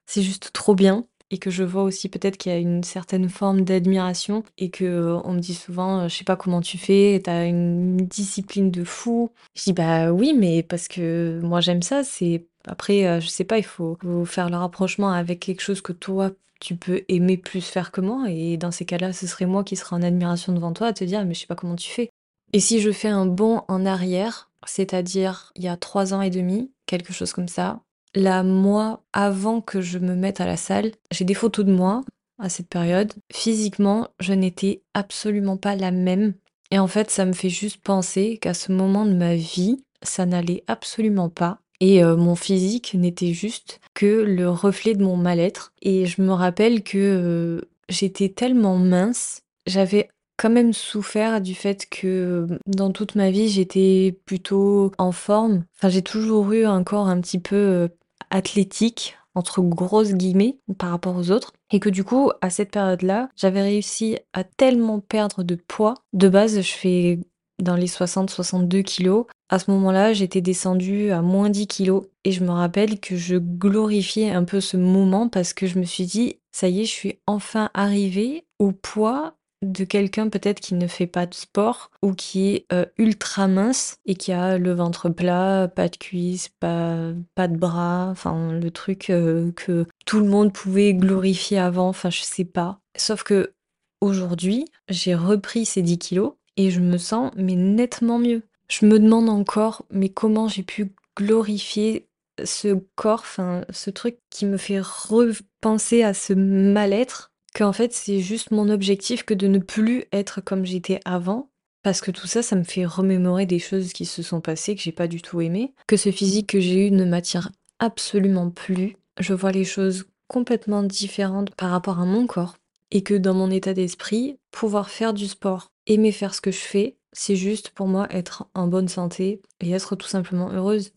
c'est 0.07 0.21
juste 0.21 0.51
trop 0.53 0.75
bien 0.75 1.05
et 1.31 1.37
que 1.39 1.49
je 1.49 1.63
vois 1.63 1.83
aussi 1.83 2.09
peut-être 2.09 2.37
qu'il 2.37 2.51
y 2.51 2.55
a 2.55 2.59
une 2.59 2.83
certaine 2.83 3.29
forme 3.29 3.61
d'admiration 3.61 4.43
et 4.57 4.69
que, 4.69 4.85
heu, 4.85 5.17
on 5.25 5.33
me 5.33 5.39
dit 5.39 5.53
souvent, 5.55 6.03
heu: 6.05 6.09
«Je 6.09 6.15
sais 6.15 6.23
pas 6.23 6.35
comment 6.35 6.61
tu 6.61 6.77
fais, 6.77 7.21
tu 7.23 7.29
as 7.29 7.45
une 7.45 7.97
discipline 7.97 8.71
de 8.71 8.83
fou». 8.83 9.31
Je 9.55 9.63
dis: 9.63 9.73
«Bah 9.73 10.11
oui, 10.11 10.33
mais 10.37 10.63
parce 10.63 10.87
que 10.87 11.39
moi 11.43 11.61
j'aime 11.61 11.81
ça, 11.81 12.03
c'est 12.03 12.47
après, 12.67 13.05
heu, 13.07 13.19
je 13.21 13.27
sais 13.27 13.43
pas, 13.43 13.57
il 13.57 13.63
faut 13.65 13.97
faire 14.25 14.49
le 14.49 14.57
rapprochement 14.57 15.11
avec 15.11 15.39
quelque 15.39 15.61
chose 15.61 15.81
que 15.81 15.93
toi, 15.93 16.31
tu 16.61 16.75
peux 16.75 17.03
aimer 17.09 17.37
plus 17.37 17.61
faire 17.65 17.91
que 17.91 18.01
moi 18.01 18.25
et 18.29 18.57
dans 18.57 18.71
ces 18.71 18.85
cas-là, 18.85 19.13
ce 19.13 19.27
serait 19.27 19.45
moi 19.45 19.63
qui 19.63 19.75
serais 19.75 19.95
en 19.95 20.01
admiration 20.03 20.53
devant 20.53 20.73
toi 20.73 20.87
à 20.87 20.93
te 20.93 21.03
dire: 21.03 21.25
«Mais 21.25 21.33
je 21.33 21.41
sais 21.41 21.47
pas 21.47 21.55
comment 21.55 21.75
tu 21.75 21.89
fais». 21.91 22.09
Et 22.53 22.59
si 22.59 22.79
je 22.81 22.91
fais 22.91 23.09
un 23.09 23.25
bond 23.25 23.63
en 23.67 23.85
arrière, 23.85 24.49
c'est-à-dire 24.65 25.51
il 25.55 25.63
y 25.63 25.67
a 25.67 25.77
3 25.77 26.13
ans 26.13 26.21
et 26.21 26.29
demi, 26.29 26.71
quelque 26.85 27.13
chose 27.13 27.33
comme 27.33 27.47
ça, 27.47 27.81
là, 28.15 28.43
moi, 28.43 29.03
avant 29.13 29.61
que 29.61 29.81
je 29.81 29.99
me 29.99 30.15
mette 30.15 30.41
à 30.41 30.45
la 30.45 30.57
salle, 30.57 30.91
j'ai 31.11 31.25
des 31.25 31.33
photos 31.33 31.65
de 31.65 31.71
moi 31.71 32.03
à 32.39 32.49
cette 32.49 32.67
période. 32.67 33.13
Physiquement, 33.31 34.07
je 34.19 34.33
n'étais 34.33 34.81
absolument 34.93 35.57
pas 35.57 35.75
la 35.75 35.91
même 35.91 36.33
et 36.71 36.79
en 36.79 36.87
fait, 36.87 37.11
ça 37.11 37.25
me 37.25 37.33
fait 37.33 37.49
juste 37.49 37.81
penser 37.83 38.37
qu'à 38.37 38.53
ce 38.53 38.71
moment 38.71 39.05
de 39.05 39.13
ma 39.13 39.35
vie, 39.35 39.77
ça 40.01 40.25
n'allait 40.25 40.63
absolument 40.67 41.29
pas 41.29 41.59
et 41.79 42.03
heu, 42.03 42.15
mon 42.15 42.35
physique 42.35 42.93
n'était 42.95 43.33
juste 43.33 43.79
que 43.93 44.05
le 44.05 44.49
reflet 44.49 44.93
de 44.95 45.03
mon 45.03 45.17
mal-être 45.17 45.73
et 45.81 46.05
je 46.05 46.21
me 46.21 46.31
rappelle 46.31 46.83
que, 46.83 46.97
heu, 46.97 47.69
j'étais 47.89 48.29
tellement 48.29 48.77
mince, 48.77 49.41
j'avais 49.67 50.09
quand 50.37 50.49
même 50.49 50.73
souffert 50.73 51.39
du 51.41 51.55
fait 51.55 51.87
que, 51.89 52.47
dans 52.67 52.91
toute 52.91 53.15
ma 53.15 53.31
vie, 53.31 53.47
j'étais 53.47 54.19
plutôt 54.25 54.91
en 54.97 55.11
forme. 55.13 55.63
Enfin, 55.77 55.89
j'ai 55.89 56.01
toujours 56.01 56.51
eu 56.51 56.65
un 56.65 56.83
corps 56.83 57.07
un 57.07 57.21
petit 57.21 57.39
peu, 57.39 57.87
«athlétique» 58.29 59.17
entre 59.35 59.61
grosses 59.61 60.13
guillemets 60.13 60.57
par 60.77 60.91
rapport 60.91 61.15
aux 61.17 61.29
autres 61.29 61.51
et 61.71 61.79
que 61.79 61.89
du 61.89 62.03
coup, 62.03 62.31
à 62.41 62.49
cette 62.49 62.71
période-là, 62.71 63.29
j'avais 63.35 63.61
réussi 63.61 64.17
à 64.33 64.43
tellement 64.43 65.01
perdre 65.01 65.43
de 65.43 65.55
poids. 65.55 65.95
De 66.13 66.29
base, 66.29 66.61
je 66.61 66.71
fais 66.71 67.19
dans 67.61 67.75
les 67.75 67.87
60-62 67.87 68.83
kilos. 68.83 69.25
À 69.49 69.59
ce 69.59 69.71
moment-là, 69.71 70.13
j'étais 70.13 70.41
descendue 70.41 71.11
à 71.11 71.21
moins 71.21 71.49
10 71.49 71.67
kilos 71.67 72.05
et 72.23 72.31
je 72.31 72.43
me 72.43 72.51
rappelle 72.51 72.99
que 72.99 73.15
je 73.15 73.35
glorifiais 73.35 74.31
un 74.31 74.43
peu 74.43 74.59
ce 74.61 74.77
moment 74.77 75.29
parce 75.29 75.53
que 75.53 75.67
je 75.67 75.79
me 75.79 75.85
suis 75.85 76.05
dit: 76.05 76.39
«Ça 76.51 76.67
y 76.67 76.81
est, 76.81 76.85
je 76.85 76.91
suis 76.91 77.19
enfin 77.27 77.69
arrivée 77.73 78.45
au 78.59 78.71
poids 78.71 79.35
de 79.61 79.83
quelqu'un 79.83 80.29
peut-être 80.29 80.59
qui 80.59 80.75
ne 80.75 80.87
fait 80.87 81.07
pas 81.07 81.25
de 81.25 81.33
sport 81.33 81.91
ou 82.01 82.13
qui 82.13 82.49
est, 82.55 82.65
heu, 82.73 82.87
ultra 82.97 83.47
mince 83.47 83.97
et 84.05 84.15
qui 84.15 84.31
a 84.31 84.57
le 84.57 84.73
ventre 84.73 85.09
plat, 85.09 85.67
pas 85.73 85.89
de 85.89 85.95
cuisses, 85.97 86.49
pas 86.59 87.11
pas 87.35 87.47
de 87.47 87.57
bras, 87.57 88.07
enfin 88.11 88.51
le 88.53 88.71
truc, 88.71 89.09
heu, 89.09 89.53
que 89.55 89.85
tout 90.05 90.19
le 90.19 90.27
monde 90.27 90.53
pouvait 90.53 90.93
glorifier 90.93 91.57
avant, 91.59 91.89
enfin 91.89 92.09
je 92.09 92.21
sais 92.21 92.45
pas. 92.45 92.79
Sauf 92.97 93.23
qu'aujourd'hui, 93.23 94.65
j'ai 94.89 95.15
repris 95.15 95.65
ces 95.65 95.81
10 95.81 95.97
kilos 95.97 96.33
et 96.57 96.69
je 96.69 96.79
me 96.79 96.97
sens 96.97 97.31
mais 97.35 97.55
nettement 97.55 98.19
mieux. 98.19 98.43
Je 98.69 98.85
me 98.85 98.99
demande 98.99 99.29
encore, 99.29 99.85
mais 99.91 100.09
comment 100.09 100.47
j'ai 100.47 100.63
pu 100.63 100.91
glorifier 101.17 102.07
ce 102.43 102.77
corps, 102.95 103.21
enfin 103.21 103.63
ce 103.69 103.89
truc 103.89 104.17
qui 104.29 104.45
me 104.45 104.57
fait 104.57 104.81
repenser 104.81 106.03
à 106.03 106.13
ce 106.13 106.33
mal-être 106.33 107.31
Qu'en 107.55 107.71
fait, 107.71 107.93
c'est 107.93 108.19
juste 108.19 108.51
mon 108.51 108.69
objectif 108.69 109.23
que 109.23 109.33
de 109.33 109.47
ne 109.47 109.59
plus 109.59 110.03
être 110.11 110.41
comme 110.41 110.65
j'étais 110.65 110.99
avant. 111.05 111.49
Parce 111.83 112.01
que 112.01 112.11
tout 112.11 112.27
ça, 112.27 112.41
ça 112.41 112.57
me 112.57 112.63
fait 112.63 112.85
remémorer 112.85 113.45
des 113.45 113.59
choses 113.59 113.93
qui 113.93 114.05
se 114.05 114.21
sont 114.23 114.41
passées 114.41 114.75
que 114.75 114.81
j'ai 114.81 114.91
pas 114.91 115.07
du 115.07 115.21
tout 115.21 115.39
aimées. 115.39 115.73
Que 115.87 115.95
ce 115.95 116.11
physique 116.11 116.47
que 116.47 116.59
j'ai 116.59 116.87
eu 116.87 116.91
ne 116.91 117.05
m'attire 117.05 117.51
absolument 117.79 118.49
plus. 118.49 118.97
Je 119.19 119.33
vois 119.33 119.53
les 119.53 119.63
choses 119.63 120.05
complètement 120.27 120.83
différentes 120.83 121.55
par 121.55 121.69
rapport 121.69 121.99
à 121.99 122.05
mon 122.05 122.27
corps. 122.27 122.57
Et 122.91 123.03
que 123.03 123.13
dans 123.13 123.33
mon 123.33 123.49
état 123.49 123.73
d'esprit, 123.73 124.37
pouvoir 124.51 124.89
faire 124.89 125.13
du 125.13 125.27
sport, 125.27 125.71
aimer 125.87 126.11
faire 126.11 126.35
ce 126.35 126.41
que 126.41 126.51
je 126.51 126.59
fais, 126.59 126.97
c'est 127.13 127.37
juste 127.37 127.69
pour 127.69 127.87
moi 127.87 128.07
être 128.09 128.49
en 128.53 128.67
bonne 128.67 128.89
santé 128.89 129.41
et 129.61 129.71
être 129.71 129.95
tout 129.95 130.07
simplement 130.07 130.51
heureuse. 130.51 130.91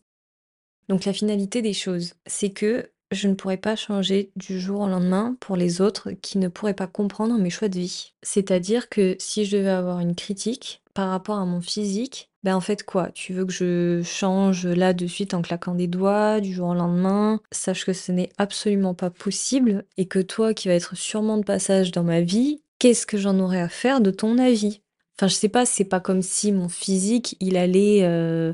Donc 0.89 1.05
la 1.05 1.13
finalité 1.13 1.61
des 1.61 1.73
choses, 1.73 2.15
c'est 2.25 2.49
que 2.49 2.91
je 3.11 3.27
ne 3.27 3.33
pourrais 3.33 3.57
pas 3.57 3.75
changer 3.75 4.31
du 4.35 4.59
jour 4.59 4.81
au 4.81 4.87
lendemain 4.87 5.35
pour 5.39 5.55
les 5.55 5.81
autres 5.81 6.11
qui 6.11 6.37
ne 6.37 6.47
pourraient 6.47 6.73
pas 6.73 6.87
comprendre 6.87 7.37
mes 7.37 7.49
choix 7.49 7.69
de 7.69 7.79
vie. 7.79 8.13
C'est-à-dire 8.21 8.89
que 8.89 9.15
si 9.19 9.45
je 9.45 9.57
devais 9.57 9.69
avoir 9.69 9.99
une 9.99 10.15
critique 10.15 10.81
par 10.93 11.09
rapport 11.09 11.37
à 11.37 11.45
mon 11.45 11.61
physique, 11.61 12.29
ben 12.43 12.55
en 12.55 12.61
fait 12.61 12.83
quoi? 12.83 13.09
Tu 13.11 13.33
veux 13.33 13.45
que 13.45 13.51
je 13.51 14.01
change 14.03 14.65
là 14.67 14.93
de 14.93 15.07
suite 15.07 15.33
en 15.33 15.41
claquant 15.41 15.75
des 15.75 15.87
doigts 15.87 16.39
du 16.39 16.53
jour 16.53 16.69
au 16.69 16.73
lendemain? 16.73 17.41
Sache 17.51 17.85
que 17.85 17.93
ce 17.93 18.11
n'est 18.11 18.29
absolument 18.37 18.93
pas 18.93 19.09
possible 19.09 19.85
et 19.97 20.05
que 20.05 20.19
toi 20.19 20.53
qui 20.53 20.67
vas 20.67 20.75
être 20.75 20.95
sûrement 20.95 21.37
de 21.37 21.43
passage 21.43 21.91
dans 21.91 22.03
ma 22.03 22.21
vie, 22.21 22.61
qu'est-ce 22.77 23.05
que 23.05 23.17
j'en 23.17 23.39
aurais 23.39 23.61
à 23.61 23.69
faire 23.69 24.01
de 24.01 24.11
ton 24.11 24.37
avis? 24.37 24.81
Enfin 25.17 25.27
je 25.27 25.35
sais 25.35 25.49
pas, 25.49 25.65
c'est 25.65 25.83
pas 25.83 25.99
comme 25.99 26.21
si 26.21 26.51
mon 26.51 26.69
physique 26.69 27.35
il 27.39 27.57
allait... 27.57 28.03
Euh, 28.03 28.53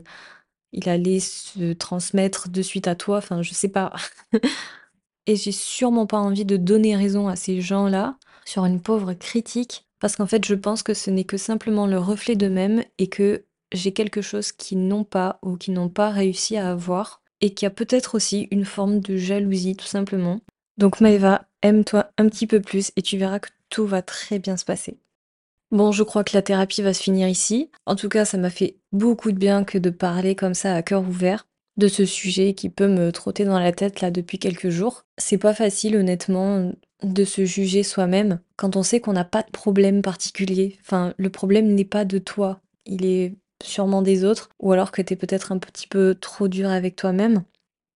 il 0.75 0.89
allait 0.89 1.21
se 1.21 1.73
transmettre 1.73 2.49
de 2.49 2.61
suite 2.61 2.87
à 2.87 2.95
toi, 2.95 3.17
enfin 3.17 3.41
je 3.41 3.53
sais 3.53 3.69
pas. 3.69 3.93
Et 5.27 5.35
j'ai 5.35 5.51
sûrement 5.51 6.05
pas 6.05 6.19
envie 6.19 6.45
de 6.45 6.57
donner 6.57 6.95
raison 6.95 7.27
à 7.27 7.35
ces 7.35 7.61
gens-là 7.61 8.17
sur 8.45 8.65
une 8.65 8.81
pauvre 8.81 9.13
critique, 9.13 9.87
parce 9.99 10.17
qu'en 10.17 10.27
fait 10.27 10.45
je 10.45 10.53
pense 10.53 10.83
que 10.83 10.93
ce 10.93 11.09
n'est 11.09 11.23
que 11.23 11.37
simplement 11.37 11.87
le 11.87 11.97
reflet 11.97 12.35
d'eux-mêmes 12.35 12.83
et 12.99 13.07
que 13.07 13.45
j'ai 13.71 13.93
quelque 13.93 14.21
chose 14.21 14.51
qu'ils 14.51 14.87
n'ont 14.87 15.03
pas 15.03 15.39
ou 15.41 15.57
qu'ils 15.57 15.73
n'ont 15.73 15.89
pas 15.89 16.09
réussi 16.09 16.57
à 16.57 16.69
avoir, 16.69 17.21
et 17.41 17.53
qu'il 17.53 17.65
y 17.65 17.67
a 17.67 17.71
peut-être 17.71 18.15
aussi 18.15 18.47
une 18.51 18.65
forme 18.65 18.99
de 18.99 19.17
jalousie 19.17 19.75
tout 19.75 19.87
simplement. 19.87 20.41
Donc 20.77 20.99
Maëva, 20.99 21.45
aime-toi 21.61 22.11
un 22.17 22.27
petit 22.27 22.47
peu 22.47 22.61
plus 22.61 22.91
et 22.95 23.01
tu 23.01 23.17
verras 23.17 23.39
que 23.39 23.49
tout 23.69 23.85
va 23.85 24.01
très 24.01 24.39
bien 24.39 24.57
se 24.57 24.65
passer. 24.65 24.99
Bon, 25.75 25.91
je 25.91 26.03
crois 26.03 26.23
que 26.23 26.31
la 26.33 26.41
thérapie 26.41 26.81
va 26.81 26.93
se 26.93 27.03
finir 27.03 27.27
ici. 27.27 27.69
En 27.85 27.97
tout 27.97 28.07
cas, 28.07 28.23
ça 28.23 28.37
m'a 28.37 28.49
fait 28.49 28.77
beaucoup 28.93 29.33
de 29.33 29.37
bien 29.37 29.65
que 29.65 29.77
de 29.77 29.89
parler 29.89 30.33
comme 30.33 30.53
ça 30.53 30.73
à 30.73 30.81
cœur 30.81 31.01
ouvert 31.01 31.49
de 31.75 31.89
ce 31.89 32.05
sujet 32.05 32.53
qui 32.53 32.69
peut 32.69 32.87
me 32.87 33.11
trotter 33.11 33.43
dans 33.43 33.59
la 33.59 33.73
tête 33.73 33.99
là 33.99 34.09
depuis 34.09 34.39
quelques 34.39 34.69
jours. 34.69 35.03
C'est 35.17 35.37
pas 35.37 35.53
facile 35.53 35.97
honnêtement 35.97 36.71
de 37.03 37.25
se 37.25 37.43
juger 37.43 37.83
soi-même 37.83 38.39
quand 38.55 38.77
on 38.77 38.83
sait 38.83 39.01
qu'on 39.01 39.11
n'a 39.11 39.25
pas 39.25 39.43
de 39.43 39.51
problème 39.51 40.01
particulier. 40.01 40.77
Enfin, 40.79 41.13
le 41.17 41.29
problème 41.29 41.67
n'est 41.73 41.83
pas 41.83 42.05
de 42.05 42.19
toi, 42.19 42.61
il 42.85 43.05
est 43.05 43.35
sûrement 43.61 44.01
des 44.01 44.23
autres 44.23 44.51
ou 44.59 44.71
alors 44.71 44.93
que 44.93 45.01
t'es 45.01 45.17
peut-être 45.17 45.51
un 45.51 45.57
petit 45.57 45.87
peu 45.87 46.15
trop 46.15 46.47
dur 46.47 46.69
avec 46.69 46.95
toi-même. 46.95 47.43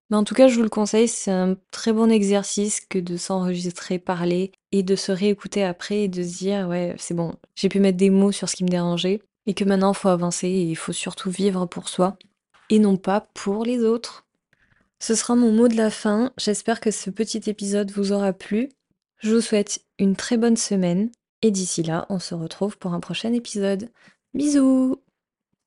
Mais 0.10 0.18
en 0.18 0.24
tout 0.24 0.34
cas, 0.34 0.48
je 0.48 0.56
vous 0.56 0.64
le 0.64 0.70
conseille, 0.70 1.08
c'est 1.08 1.32
un 1.32 1.56
très 1.72 1.94
bon 1.94 2.10
exercice 2.10 2.82
que 2.82 2.98
de 2.98 3.16
s'enregistrer, 3.16 4.00
parler 4.00 4.52
et 4.72 4.82
de 4.82 4.96
se 4.96 5.12
réécouter 5.12 5.64
après 5.64 6.04
et 6.04 6.08
de 6.08 6.24
se 6.24 6.38
dire 6.40 6.68
ouais, 6.68 6.96
c'est 6.98 7.14
bon, 7.14 7.36
j'ai 7.56 7.70
pu 7.70 7.80
mettre 7.80 7.98
des 7.98 8.10
mots 8.10 8.32
sur 8.32 8.50
ce 8.50 8.56
qui 8.56 8.64
me 8.64 8.70
dérangeait 8.70 9.22
et 9.46 9.54
que 9.54 9.64
maintenant 9.64 9.94
il 9.94 9.98
faut 9.98 10.10
avancer 10.10 10.48
et 10.48 10.64
il 10.64 10.76
faut 10.76 10.94
surtout 10.94 11.30
vivre 11.30 11.66
pour 11.68 11.90
soi 11.90 12.18
et 12.70 12.80
non 12.80 12.98
pas 12.98 13.30
pour 13.34 13.64
les 13.66 13.84
autres. 13.84 14.26
Ce 15.00 15.16
sera 15.16 15.36
mon 15.36 15.52
mot 15.52 15.68
de 15.68 15.78
la 15.78 15.90
fin. 15.90 16.32
J'espère 16.38 16.82
que 16.82 16.92
ce 16.92 17.10
petit 17.10 17.50
épisode 17.50 17.92
vous 17.92 18.12
aura 18.12 18.34
plu. 18.34 18.70
Je 19.20 19.34
vous 19.34 19.42
souhaite 19.42 19.82
une 19.98 20.16
très 20.16 20.38
bonne 20.38 20.58
semaine 20.58 21.10
et 21.42 21.52
d'ici 21.52 21.84
là, 21.84 22.06
on 22.10 22.20
se 22.20 22.36
retrouve 22.36 22.78
pour 22.78 22.94
un 22.94 23.00
prochain 23.00 23.32
épisode. 23.34 23.90
Bisous 24.34 25.02